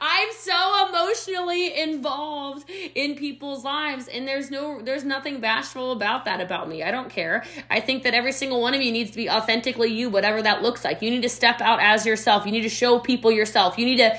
I'm 0.00 0.28
so 0.32 0.88
emotionally 0.88 1.78
involved 1.80 2.70
in 2.94 3.16
people's 3.16 3.64
lives 3.64 4.08
and 4.08 4.26
there's 4.26 4.50
no 4.50 4.80
there's 4.82 5.04
nothing 5.04 5.40
bashful 5.40 5.92
about 5.92 6.24
that 6.24 6.40
about 6.40 6.68
me. 6.68 6.82
I 6.82 6.90
don't 6.90 7.10
care. 7.10 7.44
I 7.70 7.80
think 7.80 8.02
that 8.04 8.14
every 8.14 8.32
single 8.32 8.60
one 8.60 8.74
of 8.74 8.80
you 8.80 8.92
needs 8.92 9.10
to 9.12 9.16
be 9.16 9.30
authentically 9.30 9.92
you, 9.92 10.10
whatever 10.10 10.42
that 10.42 10.62
looks 10.62 10.84
like. 10.84 11.02
You 11.02 11.10
need 11.10 11.22
to 11.22 11.28
step 11.28 11.60
out 11.60 11.80
as 11.80 12.06
yourself. 12.06 12.46
You 12.46 12.52
need 12.52 12.62
to 12.62 12.68
show 12.68 12.98
people 12.98 13.30
yourself. 13.30 13.78
You 13.78 13.86
need 13.86 13.98
to 13.98 14.18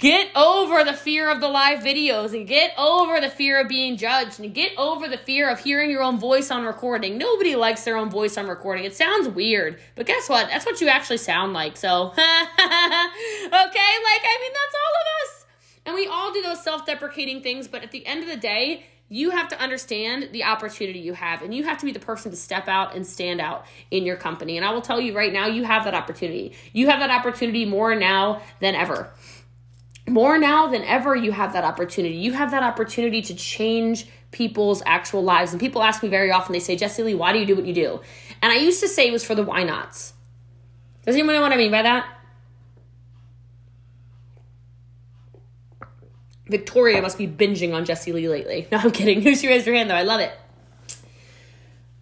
Get 0.00 0.34
over 0.34 0.82
the 0.82 0.94
fear 0.94 1.28
of 1.28 1.42
the 1.42 1.48
live 1.48 1.80
videos 1.80 2.32
and 2.32 2.48
get 2.48 2.72
over 2.78 3.20
the 3.20 3.28
fear 3.28 3.60
of 3.60 3.68
being 3.68 3.98
judged 3.98 4.40
and 4.40 4.54
get 4.54 4.72
over 4.78 5.06
the 5.08 5.18
fear 5.18 5.50
of 5.50 5.60
hearing 5.60 5.90
your 5.90 6.02
own 6.02 6.18
voice 6.18 6.50
on 6.50 6.64
recording. 6.64 7.18
Nobody 7.18 7.54
likes 7.54 7.84
their 7.84 7.98
own 7.98 8.08
voice 8.08 8.38
on 8.38 8.48
recording. 8.48 8.84
It 8.84 8.96
sounds 8.96 9.28
weird, 9.28 9.78
but 9.96 10.06
guess 10.06 10.26
what? 10.26 10.48
That's 10.48 10.64
what 10.64 10.80
you 10.80 10.88
actually 10.88 11.18
sound 11.18 11.52
like. 11.52 11.76
So, 11.76 12.06
okay, 12.12 12.18
like, 12.18 12.24
I 12.64 14.38
mean, 14.40 14.52
that's 14.54 14.74
all 14.74 14.94
of 14.96 15.06
us. 15.22 15.46
And 15.84 15.94
we 15.94 16.06
all 16.06 16.32
do 16.32 16.40
those 16.40 16.64
self 16.64 16.86
deprecating 16.86 17.42
things, 17.42 17.68
but 17.68 17.82
at 17.82 17.90
the 17.90 18.06
end 18.06 18.22
of 18.22 18.30
the 18.30 18.38
day, 18.38 18.86
you 19.10 19.30
have 19.30 19.48
to 19.48 19.60
understand 19.60 20.30
the 20.32 20.44
opportunity 20.44 21.00
you 21.00 21.12
have 21.12 21.42
and 21.42 21.52
you 21.52 21.64
have 21.64 21.76
to 21.76 21.84
be 21.84 21.90
the 21.92 22.00
person 22.00 22.30
to 22.30 22.36
step 22.36 22.68
out 22.68 22.94
and 22.94 23.06
stand 23.06 23.40
out 23.40 23.66
in 23.90 24.06
your 24.06 24.16
company. 24.16 24.56
And 24.56 24.64
I 24.64 24.70
will 24.70 24.80
tell 24.80 25.00
you 25.00 25.14
right 25.14 25.32
now, 25.32 25.46
you 25.46 25.64
have 25.64 25.84
that 25.84 25.94
opportunity. 25.94 26.54
You 26.72 26.88
have 26.88 27.00
that 27.00 27.10
opportunity 27.10 27.66
more 27.66 27.94
now 27.94 28.40
than 28.60 28.74
ever 28.74 29.12
more 30.10 30.38
now 30.38 30.66
than 30.66 30.82
ever 30.84 31.14
you 31.14 31.32
have 31.32 31.52
that 31.52 31.64
opportunity. 31.64 32.16
You 32.16 32.32
have 32.32 32.50
that 32.50 32.62
opportunity 32.62 33.22
to 33.22 33.34
change 33.34 34.06
people's 34.30 34.82
actual 34.86 35.22
lives. 35.22 35.52
And 35.52 35.60
people 35.60 35.82
ask 35.82 36.02
me 36.02 36.08
very 36.08 36.30
often 36.30 36.52
they 36.52 36.60
say 36.60 36.76
Jessie 36.76 37.02
lee 37.02 37.14
why 37.14 37.32
do 37.32 37.38
you 37.38 37.46
do 37.46 37.56
what 37.56 37.66
you 37.66 37.74
do? 37.74 38.00
And 38.42 38.52
i 38.52 38.56
used 38.56 38.80
to 38.80 38.88
say 38.88 39.08
it 39.08 39.12
was 39.12 39.24
for 39.24 39.34
the 39.34 39.42
why 39.42 39.62
nots. 39.62 40.12
Does 41.04 41.14
anyone 41.14 41.34
know 41.34 41.40
what 41.40 41.52
i 41.52 41.56
mean 41.56 41.70
by 41.70 41.82
that? 41.82 42.06
Victoria 46.46 47.00
must 47.00 47.16
be 47.16 47.28
binging 47.28 47.74
on 47.74 47.84
Jessie 47.84 48.12
lee 48.12 48.28
lately. 48.28 48.68
No 48.72 48.78
i'm 48.78 48.90
kidding. 48.90 49.22
Who's 49.22 49.44
raised 49.44 49.66
your 49.66 49.76
hand 49.76 49.90
though. 49.90 49.94
I 49.94 50.02
love 50.02 50.20
it. 50.20 50.32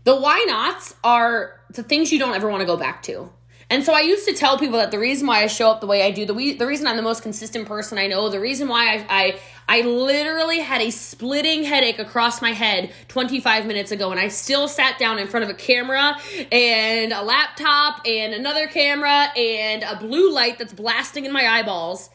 The 0.04 0.16
why 0.16 0.44
nots 0.48 0.94
are 1.04 1.60
the 1.70 1.82
things 1.82 2.10
you 2.12 2.18
don't 2.18 2.34
ever 2.34 2.48
want 2.48 2.60
to 2.60 2.66
go 2.66 2.76
back 2.76 3.02
to 3.04 3.30
And 3.70 3.84
so 3.84 3.92
I 3.92 4.00
used 4.00 4.26
to 4.26 4.34
tell 4.34 4.58
people 4.58 4.78
that 4.78 4.90
the 4.90 4.98
reason 4.98 5.26
why 5.26 5.42
I 5.42 5.46
show 5.46 5.70
up 5.70 5.80
the 5.80 5.86
way 5.86 6.02
I 6.02 6.10
do, 6.10 6.24
the, 6.24 6.32
we, 6.32 6.54
the 6.54 6.66
reason 6.66 6.86
I'm 6.86 6.96
the 6.96 7.02
most 7.02 7.22
consistent 7.22 7.66
person 7.68 7.98
I 7.98 8.06
know, 8.06 8.30
the 8.30 8.40
reason 8.40 8.68
why 8.68 8.96
I, 8.96 9.06
I 9.08 9.40
I 9.70 9.82
literally 9.82 10.60
had 10.60 10.80
a 10.80 10.90
splitting 10.90 11.62
headache 11.62 11.98
across 11.98 12.40
my 12.40 12.52
head 12.52 12.90
25 13.08 13.66
minutes 13.66 13.92
ago, 13.92 14.10
and 14.10 14.18
I 14.18 14.28
still 14.28 14.66
sat 14.66 14.98
down 14.98 15.18
in 15.18 15.28
front 15.28 15.44
of 15.44 15.50
a 15.50 15.54
camera 15.54 16.16
and 16.50 17.12
a 17.12 17.22
laptop 17.22 18.00
and 18.06 18.32
another 18.32 18.66
camera 18.66 19.28
and 19.36 19.82
a 19.82 19.96
blue 19.96 20.32
light 20.32 20.58
that's 20.58 20.72
blasting 20.72 21.26
in 21.26 21.32
my 21.32 21.46
eyeballs. 21.46 22.08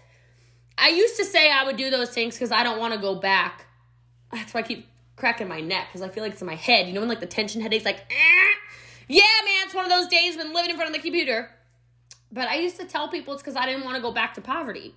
I 0.80 0.90
used 0.90 1.16
to 1.18 1.26
say 1.26 1.52
I 1.52 1.64
would 1.64 1.78
do 1.78 1.92
those 1.92 2.10
things 2.10 2.34
because 2.34 2.52
I 2.52 2.64
don't 2.64 2.80
want 2.80 2.96
to 2.96 3.00
go 3.00 3.14
back. 3.14 3.68
That's 4.32 4.52
why 4.56 4.62
I 4.62 4.64
keep 4.64 4.88
cracking 5.16 5.48
my 5.48 5.62
neck 5.62 5.90
because 5.90 6.02
I 6.02 6.10
feel 6.10 6.24
like 6.24 6.34
it's 6.34 6.42
in 6.42 6.48
my 6.48 6.56
head. 6.56 6.88
You 6.88 6.94
know 6.94 7.02
when 7.02 7.10
like 7.10 7.20
the 7.20 7.28
tension 7.28 7.62
headache's 7.62 7.86
like, 7.86 8.00
eh? 8.10 8.54
Yeah, 9.08 9.22
man, 9.22 9.66
it's 9.66 9.74
one 9.74 9.86
of 9.86 9.92
those 9.92 10.08
days 10.08 10.38
been 10.38 10.54
living 10.54 10.72
in 10.72 10.76
front 10.76 10.90
of 10.90 10.96
the 10.96 11.02
computer. 11.02 11.50
But 12.32 12.48
I 12.48 12.56
used 12.56 12.80
to 12.80 12.86
tell 12.86 13.10
people 13.10 13.34
it's 13.34 13.44
because 13.44 13.56
I 13.56 13.66
didn't 13.66 13.84
want 13.84 13.96
to 13.96 14.02
go 14.02 14.12
back 14.12 14.34
to 14.36 14.42
poverty. 14.42 14.96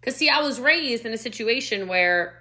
Because, 0.00 0.16
see, 0.16 0.28
I 0.28 0.40
was 0.40 0.58
raised 0.58 1.04
in 1.06 1.12
a 1.12 1.18
situation 1.18 1.86
where 1.86 2.36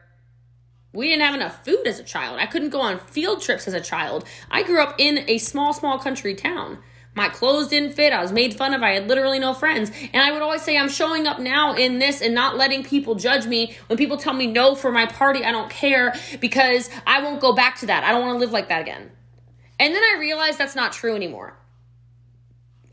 we 0.94 1.10
didn't 1.10 1.22
have 1.22 1.36
enough 1.36 1.64
food 1.64 1.86
as 1.86 2.00
a 2.00 2.04
child. 2.04 2.40
I 2.40 2.48
couldn't 2.48 2.70
go 2.70 2.82
on 2.82 3.00
field 3.00 3.42
trips 3.42 3.68
as 3.68 3.74
a 3.74 3.82
child. 3.82 4.26
I 4.50 4.64
grew 4.64 4.82
up 4.82 4.96
in 4.98 5.30
a 5.30 5.38
small, 5.38 5.74
small 5.74 6.00
country 6.00 6.34
town. 6.34 6.80
My 7.16 7.28
clothes 7.28 7.68
didn't 7.68 7.94
fit. 7.94 8.14
I 8.14 8.22
was 8.22 8.32
made 8.32 8.56
fun 8.56 8.74
of. 8.74 8.82
I 8.82 8.92
had 8.92 9.08
literally 9.08 9.40
no 9.40 9.54
friends. 9.54 9.92
And 10.14 10.22
I 10.24 10.32
would 10.32 10.42
always 10.42 10.62
say, 10.62 10.78
I'm 10.78 10.90
showing 10.90 11.28
up 11.28 11.40
now 11.40 11.76
in 11.76 12.00
this 12.00 12.22
and 12.22 12.34
not 12.34 12.56
letting 12.56 12.84
people 12.84 13.16
judge 13.16 13.46
me. 13.46 13.76
When 13.88 13.98
people 13.98 14.18
tell 14.18 14.34
me 14.34 14.48
no 14.48 14.74
for 14.74 14.92
my 14.92 15.06
party, 15.06 15.44
I 15.44 15.52
don't 15.52 15.70
care 15.70 16.16
because 16.40 16.90
I 17.06 17.22
won't 17.22 17.42
go 17.42 17.54
back 17.54 17.78
to 17.80 17.88
that. 17.88 18.04
I 18.04 18.12
don't 18.12 18.22
want 18.22 18.36
to 18.36 18.40
live 18.40 18.52
like 18.52 18.70
that 18.70 18.82
again. 18.82 19.12
And 19.80 19.96
then 19.96 20.04
I 20.04 20.18
realized 20.20 20.58
that's 20.58 20.76
not 20.76 20.92
true 20.92 21.16
anymore. 21.16 21.58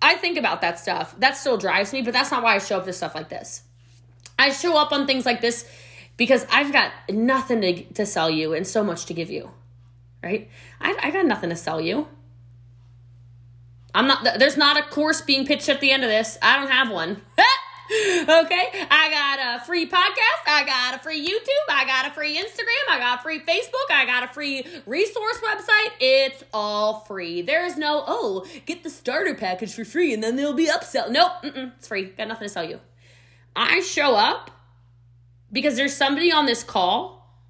I 0.01 0.15
think 0.15 0.39
about 0.39 0.61
that 0.61 0.79
stuff. 0.79 1.15
That 1.19 1.37
still 1.37 1.57
drives 1.57 1.93
me, 1.93 2.03
but 2.03 2.13
that's 2.13 2.31
not 2.31 2.43
why 2.43 2.55
I 2.55 2.59
show 2.59 2.79
up 2.79 2.85
to 2.85 2.93
stuff 2.93 3.15
like 3.15 3.29
this. 3.29 3.63
I 4.39 4.51
show 4.51 4.77
up 4.77 4.93
on 4.93 5.07
things 5.07 5.27
like 5.27 5.41
this 5.41 5.69
because 6.17 6.47
I've 6.51 6.73
got 6.73 6.93
nothing 7.11 7.61
to, 7.63 7.83
to 7.95 8.07
sell 8.07 8.31
you 8.31 8.53
and 8.53 8.67
so 8.67 8.85
much 8.85 9.07
to 9.07 9.15
give 9.15 9.31
you, 9.31 9.51
right? 10.23 10.49
I, 10.81 10.97
I 11.03 11.11
got 11.11 11.27
nothing 11.27 11.51
to 11.51 11.57
sell 11.57 11.81
you. 11.81 12.07
I'm 13.95 14.07
not, 14.07 14.39
there's 14.39 14.59
not 14.59 14.79
a 14.79 14.83
course 14.83 15.23
being 15.23 15.47
pitched 15.47 15.71
at 15.71 15.81
the 15.81 15.91
end 15.91 16.05
of 16.05 16.11
this. 16.11 16.39
I 16.43 16.59
don't 16.59 16.71
have 16.71 16.91
one. 16.91 17.23
okay, 17.89 18.87
I 18.91 19.11
got 19.11 19.63
a 19.63 19.65
free 19.65 19.89
podcast, 19.89 20.43
I 20.47 20.65
got 20.65 20.97
a 20.97 21.03
free 21.03 21.25
YouTube, 21.25 21.71
I 21.71 21.85
got 21.85 22.11
a 22.11 22.11
free 22.11 22.37
Instagram, 22.37 22.91
I 22.91 22.99
got 22.99 23.23
free 23.23 23.39
Facebook, 23.39 23.91
I 23.91 24.05
got 24.05 24.25
a 24.25 24.29
free 24.29 24.67
resource 24.87 25.39
website. 25.39 25.93
It's 26.01 26.43
all 26.53 27.01
free. 27.01 27.43
There's 27.43 27.77
no, 27.77 28.03
oh, 28.07 28.45
get 28.67 28.83
the 28.83 28.91
starter 28.91 29.35
package 29.35 29.73
for 29.73 29.85
free 29.85 30.13
and 30.13 30.23
then 30.23 30.35
they'll 30.35 30.53
be 30.53 30.67
upsell. 30.67 31.11
Nope, 31.11 31.33
it's 31.43 31.87
free. 31.87 32.07
Got 32.07 32.29
nothing 32.29 32.49
to 32.49 32.53
sell 32.53 32.69
you. 32.69 32.81
I 33.55 33.81
show 33.81 34.17
up 34.17 34.51
because 35.53 35.77
there's 35.77 35.95
somebody 35.95 36.33
on 36.33 36.47
this 36.47 36.65
call 36.65 37.41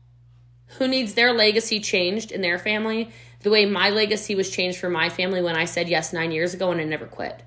who 0.79 0.87
needs 0.87 1.15
their 1.15 1.33
legacy 1.33 1.81
changed 1.81 2.31
in 2.31 2.43
their 2.43 2.59
family 2.59 3.11
the 3.41 3.51
way 3.51 3.65
my 3.65 3.91
legacy 3.91 4.35
was 4.35 4.51
changed 4.51 4.79
for 4.79 4.91
my 4.91 5.09
family 5.09 5.41
when 5.41 5.57
I 5.57 5.65
said 5.65 5.89
yes 5.89 6.13
nine 6.13 6.33
years 6.33 6.53
ago 6.53 6.73
and 6.73 6.81
I 6.81 6.85
never 6.85 7.07
quit. 7.07 7.43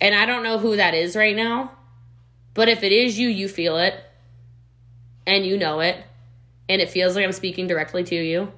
And 0.00 0.14
I 0.14 0.26
don't 0.26 0.42
know 0.42 0.58
who 0.58 0.76
that 0.76 0.94
is 0.94 1.16
right 1.16 1.36
now, 1.36 1.72
but 2.52 2.68
if 2.68 2.82
it 2.82 2.92
is 2.92 3.18
you, 3.18 3.28
you 3.28 3.48
feel 3.48 3.76
it 3.78 3.94
and 5.26 5.46
you 5.46 5.56
know 5.56 5.80
it, 5.80 5.96
and 6.68 6.82
it 6.82 6.90
feels 6.90 7.16
like 7.16 7.24
I'm 7.24 7.32
speaking 7.32 7.66
directly 7.66 8.04
to 8.04 8.14
you. 8.14 8.52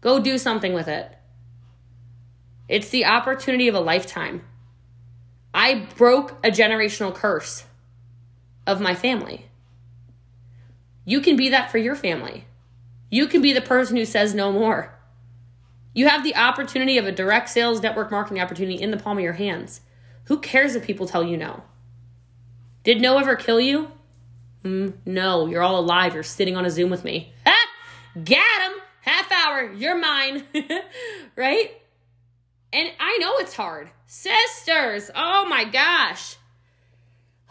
Go 0.00 0.18
do 0.20 0.38
something 0.38 0.72
with 0.72 0.88
it. 0.88 1.14
It's 2.68 2.88
the 2.90 3.04
opportunity 3.04 3.68
of 3.68 3.74
a 3.74 3.80
lifetime. 3.80 4.42
I 5.52 5.86
broke 5.96 6.38
a 6.44 6.50
generational 6.50 7.14
curse 7.14 7.64
of 8.66 8.80
my 8.80 8.94
family. 8.94 9.46
You 11.04 11.20
can 11.20 11.36
be 11.36 11.48
that 11.48 11.70
for 11.70 11.78
your 11.78 11.96
family. 11.96 12.44
You 13.10 13.26
can 13.26 13.40
be 13.40 13.54
the 13.54 13.62
person 13.62 13.96
who 13.96 14.04
says 14.04 14.34
no 14.34 14.52
more. 14.52 14.94
You 15.94 16.08
have 16.08 16.22
the 16.22 16.36
opportunity 16.36 16.98
of 16.98 17.06
a 17.06 17.12
direct 17.12 17.48
sales 17.48 17.82
network 17.82 18.10
marketing 18.10 18.42
opportunity 18.42 18.80
in 18.80 18.90
the 18.90 18.98
palm 18.98 19.16
of 19.16 19.24
your 19.24 19.32
hands. 19.32 19.80
Who 20.28 20.38
cares 20.38 20.74
if 20.74 20.84
people 20.84 21.06
tell 21.06 21.24
you 21.24 21.38
no? 21.38 21.62
Did 22.84 23.00
no 23.00 23.18
ever 23.18 23.34
kill 23.34 23.58
you? 23.58 23.90
Mm, 24.62 24.92
no, 25.06 25.46
you're 25.46 25.62
all 25.62 25.80
alive. 25.80 26.12
You're 26.12 26.22
sitting 26.22 26.54
on 26.54 26.66
a 26.66 26.70
Zoom 26.70 26.90
with 26.90 27.02
me. 27.02 27.32
Ah, 27.46 27.66
got 28.14 28.62
him. 28.62 28.78
Half 29.00 29.32
hour. 29.32 29.72
You're 29.72 29.98
mine. 29.98 30.44
right? 31.36 31.70
And 32.74 32.90
I 33.00 33.16
know 33.18 33.38
it's 33.38 33.54
hard. 33.54 33.88
Sisters, 34.06 35.10
oh 35.14 35.46
my 35.48 35.64
gosh. 35.64 36.36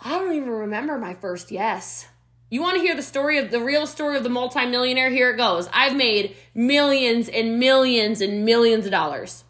I 0.04 0.12
don't 0.12 0.36
even 0.36 0.50
remember 0.50 1.00
my 1.00 1.16
first 1.16 1.52
yes. 1.52 2.06
You 2.52 2.62
want 2.62 2.76
to 2.76 2.82
hear 2.82 2.96
the 2.96 3.02
story 3.02 3.40
of 3.40 3.50
the 3.50 3.60
real 3.60 3.88
story 3.88 4.18
of 4.18 4.24
the 4.24 4.30
multimillionaire? 4.30 5.10
Here 5.10 5.32
it 5.32 5.38
goes. 5.38 5.68
I've 5.74 5.96
made 5.96 6.36
millions 6.54 7.28
and 7.28 7.60
millions 7.60 8.22
and 8.22 8.46
millions 8.46 8.86
of 8.86 8.92
dollars 8.92 9.44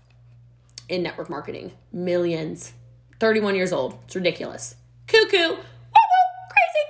in 0.87 1.03
network 1.03 1.29
marketing. 1.29 1.73
Millions. 1.91 2.71
31 3.19 3.55
years 3.55 3.73
old. 3.73 3.97
It's 4.05 4.15
ridiculous. 4.15 4.75
Cuckoo. 5.07 5.55
Crazy. 5.55 6.85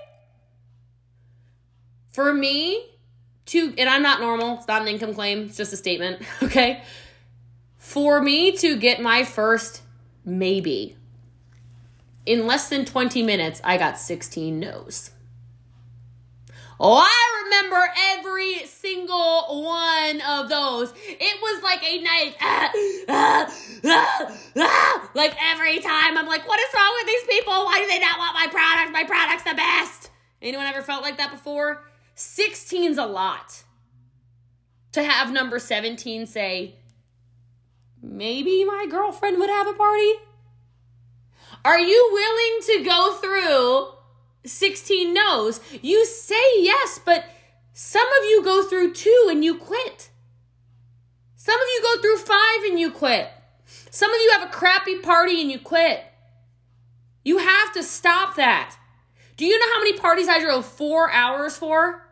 For 2.11 2.33
me 2.33 2.85
to, 3.47 3.73
and 3.77 3.89
I'm 3.89 4.01
not 4.01 4.19
normal, 4.19 4.57
it's 4.57 4.67
not 4.67 4.81
an 4.81 4.87
income 4.87 5.13
claim, 5.13 5.45
it's 5.45 5.57
just 5.57 5.73
a 5.73 5.77
statement, 5.77 6.21
okay? 6.43 6.83
For 7.77 8.21
me 8.21 8.51
to 8.57 8.75
get 8.75 9.01
my 9.01 9.23
first 9.23 9.81
maybe, 10.25 10.97
in 12.25 12.45
less 12.45 12.69
than 12.69 12.83
20 12.83 13.23
minutes, 13.23 13.61
I 13.63 13.77
got 13.77 13.97
16 13.97 14.59
no's. 14.59 15.11
Oh, 16.79 16.93
I 16.93 17.43
remember 17.43 17.89
every 18.13 18.65
single 18.67 19.63
one 19.63 20.21
of 20.21 20.47
those. 20.47 20.93
It 20.95 21.41
was 21.41 21.63
like 21.63 21.83
a 21.83 22.01
night, 22.01 22.35
ah, 22.41 22.71
ah, 23.09 23.53
ah, 23.83 24.37
ah, 24.57 25.09
like 25.15 25.35
every 25.41 25.79
time. 25.79 26.17
I'm 26.17 26.27
like, 26.27 26.47
what 26.47 26.59
is 26.59 26.67
wrong 26.75 26.93
with 26.99 27.07
these 27.07 27.23
people? 27.37 27.53
Why 27.53 27.79
do 27.79 27.87
they 27.87 27.99
not 27.99 28.19
want 28.19 28.35
my 28.35 28.47
product? 28.51 28.91
My 28.91 29.03
product's 29.05 29.43
the 29.43 29.55
best. 29.55 30.11
Anyone 30.39 30.67
ever 30.67 30.83
felt 30.83 31.01
like 31.01 31.17
that 31.17 31.31
before? 31.31 31.83
16's 32.15 32.99
a 32.99 33.05
lot. 33.05 33.63
To 34.91 35.03
have 35.03 35.31
number 35.31 35.57
17 35.57 36.27
say, 36.27 36.75
maybe 38.01 38.63
my 38.63 38.85
girlfriend 38.89 39.39
would 39.39 39.49
have 39.49 39.67
a 39.67 39.73
party? 39.73 40.13
Are 41.65 41.79
you 41.79 42.09
willing 42.13 42.61
to 42.61 42.83
go 42.83 43.13
through 43.15 43.96
16 44.45 45.13
no's? 45.13 45.60
You 45.82 46.06
say 46.06 46.36
yes, 46.58 47.00
but 47.04 47.26
some 47.73 48.08
of 48.08 48.26
you 48.26 48.43
go 48.43 48.63
through 48.63 48.93
two 48.93 49.28
and 49.30 49.43
you 49.43 49.56
quit. 49.56 50.10
Some 51.36 51.56
of 51.56 51.67
you 51.67 51.82
go 51.84 52.02
through 52.02 52.17
five 52.17 52.63
and 52.69 52.80
you 52.80 52.91
quit. 52.91 53.30
Some 53.89 54.13
of 54.13 54.19
you 54.19 54.32
have 54.32 54.50
a 54.50 54.52
crappy 54.52 55.00
party 55.00 55.41
and 55.41 55.52
you 55.52 55.60
quit. 55.60 56.04
You 57.23 57.38
have 57.39 57.73
to 57.73 57.84
stop 57.84 58.36
that. 58.36 58.76
Do 59.38 59.45
you 59.45 59.60
know 59.60 59.73
how 59.73 59.80
many 59.80 59.97
parties 59.97 60.28
I 60.28 60.39
drove 60.39 60.65
four 60.65 61.12
hours 61.12 61.58
for? 61.58 62.08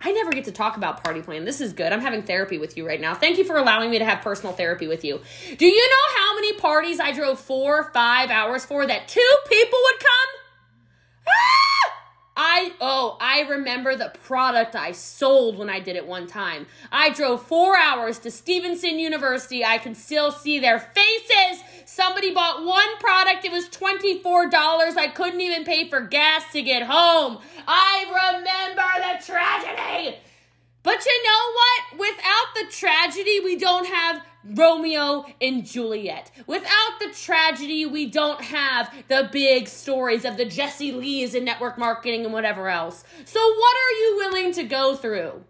I 0.00 0.12
never 0.12 0.30
get 0.30 0.44
to 0.44 0.52
talk 0.52 0.76
about 0.76 1.02
party 1.02 1.22
plan. 1.22 1.44
This 1.44 1.60
is 1.60 1.72
good. 1.72 1.92
I'm 1.92 2.00
having 2.00 2.22
therapy 2.22 2.56
with 2.56 2.76
you 2.76 2.86
right 2.86 3.00
now. 3.00 3.14
Thank 3.14 3.36
you 3.36 3.44
for 3.44 3.56
allowing 3.56 3.90
me 3.90 3.98
to 3.98 4.04
have 4.04 4.20
personal 4.20 4.52
therapy 4.52 4.86
with 4.86 5.04
you. 5.04 5.20
Do 5.56 5.66
you 5.66 5.88
know 5.90 6.20
how 6.20 6.34
many 6.36 6.52
parties 6.54 7.00
I 7.00 7.12
drove 7.12 7.40
four, 7.40 7.90
five 7.92 8.30
hours 8.30 8.64
for 8.64 8.86
that 8.86 9.08
two 9.08 9.34
people 9.48 9.78
would 9.82 9.98
come? 9.98 10.37
I 12.40 12.72
oh, 12.80 13.16
I 13.20 13.40
remember 13.42 13.96
the 13.96 14.12
product 14.22 14.76
I 14.76 14.92
sold 14.92 15.58
when 15.58 15.68
I 15.68 15.80
did 15.80 15.96
it 15.96 16.06
one 16.06 16.28
time. 16.28 16.66
I 16.92 17.10
drove 17.10 17.42
4 17.42 17.76
hours 17.76 18.20
to 18.20 18.30
Stevenson 18.30 19.00
University. 19.00 19.64
I 19.64 19.78
can 19.78 19.96
still 19.96 20.30
see 20.30 20.60
their 20.60 20.78
faces. 20.78 21.64
Somebody 21.84 22.32
bought 22.32 22.64
one 22.64 22.96
product. 23.00 23.44
It 23.44 23.50
was 23.50 23.68
$24. 23.68 24.52
I 24.96 25.08
couldn't 25.08 25.40
even 25.40 25.64
pay 25.64 25.88
for 25.88 26.00
gas 26.00 26.44
to 26.52 26.62
get 26.62 26.84
home. 26.84 27.38
I 27.66 28.04
remember 28.08 28.82
the 28.98 29.32
tragedy. 29.32 30.18
But 30.84 31.04
you 31.04 31.22
know 31.24 31.52
what? 31.54 32.08
Without 32.08 32.54
the 32.54 32.70
tragedy, 32.70 33.40
we 33.40 33.56
don't 33.56 33.86
have 33.86 34.22
Romeo 34.44 35.26
and 35.40 35.66
Juliet. 35.66 36.30
Without 36.46 36.98
the 37.00 37.12
tragedy, 37.14 37.84
we 37.86 38.06
don't 38.06 38.40
have 38.40 38.92
the 39.08 39.28
big 39.32 39.68
stories 39.68 40.24
of 40.24 40.36
the 40.36 40.44
Jessie 40.44 40.92
Lees 40.92 41.34
in 41.34 41.44
network 41.44 41.78
marketing 41.78 42.24
and 42.24 42.32
whatever 42.32 42.68
else. 42.68 43.04
So, 43.24 43.40
what 43.40 43.76
are 43.76 43.96
you 43.98 44.16
willing 44.16 44.52
to 44.52 44.64
go 44.64 44.94
through? 44.94 45.44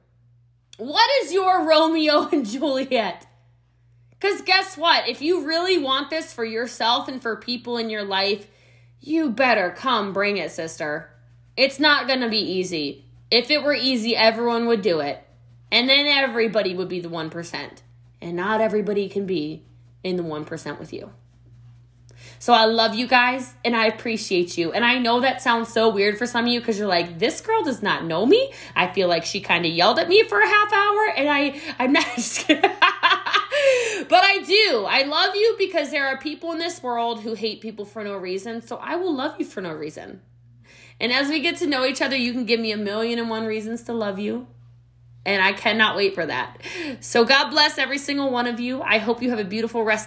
What 0.79 1.09
is 1.23 1.33
your 1.33 1.69
Romeo 1.69 2.29
and 2.33 2.47
Juliet? 2.47 3.27
Because 4.11 4.43
guess 4.43 4.77
what? 4.77 5.09
If 5.09 5.23
you 5.23 5.47
really 5.47 5.79
want 5.79 6.11
this 6.11 6.33
for 6.33 6.45
yourself 6.45 7.09
and 7.09 7.23
for 7.23 7.37
people 7.37 7.77
in 7.77 7.91
your 7.91 8.05
life, 8.05 8.49
you 9.01 9.31
better 9.31 9.71
come 9.71 10.13
bring 10.13 10.39
it, 10.39 10.51
sister. 10.51 11.11
It's 11.57 11.79
not 11.79 12.09
going 12.09 12.21
to 12.21 12.29
be 12.29 12.39
easy. 12.39 13.05
If 13.31 13.51
it 13.51 13.63
were 13.63 13.75
easy, 13.75 14.17
everyone 14.17 14.67
would 14.67 14.83
do 14.83 15.01
it. 15.01 15.23
And 15.71 15.89
then 15.89 16.07
everybody 16.07 16.75
would 16.75 16.89
be 16.89 17.01
the 17.01 17.09
1%. 17.09 17.83
And 18.21 18.37
not 18.37 18.61
everybody 18.61 19.09
can 19.09 19.27
be 19.27 19.65
in 20.03 20.17
the 20.17 20.23
1% 20.23 20.79
with 20.79 20.93
you. 20.93 21.13
So 22.41 22.53
I 22.53 22.67
love 22.67 22.95
you 22.95 23.07
guys 23.07 23.55
and 23.65 23.75
I 23.75 23.87
appreciate 23.87 24.57
you. 24.57 24.73
And 24.73 24.85
I 24.85 24.99
know 24.99 25.21
that 25.21 25.43
sounds 25.43 25.73
so 25.73 25.89
weird 25.89 26.19
for 26.19 26.27
some 26.27 26.45
of 26.47 26.53
you 26.53 26.61
because 26.61 26.79
you're 26.79 26.89
like, 26.89 27.19
this 27.19 27.41
girl 27.41 27.63
does 27.63 27.83
not 27.83 28.05
know 28.05 28.25
me. 28.27 28.53
I 28.77 28.87
feel 28.89 29.09
like 29.09 29.25
she 29.25 29.41
kind 29.41 29.67
of 29.67 29.73
yelled 29.73 29.99
at 29.99 30.09
me 30.09 30.23
for 30.25 30.41
a 30.41 30.47
half 30.47 30.73
hour 30.73 31.13
and 31.17 31.29
I, 31.29 31.61
I'm 31.79 31.93
not 31.93 32.05
but 34.09 34.25
I 34.25 34.43
do. 34.47 34.85
I 34.89 35.05
love 35.05 35.35
you 35.35 35.57
because 35.59 35.91
there 35.91 36.07
are 36.07 36.19
people 36.19 36.53
in 36.53 36.59
this 36.59 36.83
world 36.83 37.23
who 37.23 37.35
hate 37.35 37.61
people 37.61 37.85
for 37.85 38.05
no 38.05 38.17
reason. 38.17 38.63
So 38.63 38.77
I 38.77 38.97
will 38.97 39.15
love 39.15 39.37
you 39.39 39.45
for 39.45 39.61
no 39.61 39.73
reason. 39.73 40.21
And 41.01 41.13
as 41.13 41.29
we 41.29 41.41
get 41.41 41.57
to 41.59 41.67
know 41.67 41.85
each 41.85 42.03
other, 42.03 42.17
you 42.17 42.33
can 42.33 42.45
give 42.45 42.61
me 42.61 42.73
a 42.73 42.77
million 42.77 43.19
and 43.19 43.31
one 43.31 43.47
reasons 43.47 43.83
to 43.85 43.93
love 43.93 44.19
you. 44.19 44.47
And 45.29 45.43
I 45.43 45.53
cannot 45.53 45.95
wait 45.95 46.15
for 46.15 46.25
that. 46.25 46.57
So 47.01 47.27
God 47.27 47.51
bless 47.51 47.77
every 47.77 47.99
single 47.99 48.31
one 48.31 48.47
of 48.47 48.59
you. 48.59 48.81
I 48.81 48.97
hope 48.97 49.21
you 49.21 49.29
have 49.29 49.39
a 49.39 49.45
beautiful 49.45 49.85
rest 49.85 50.05
of 50.05 50.07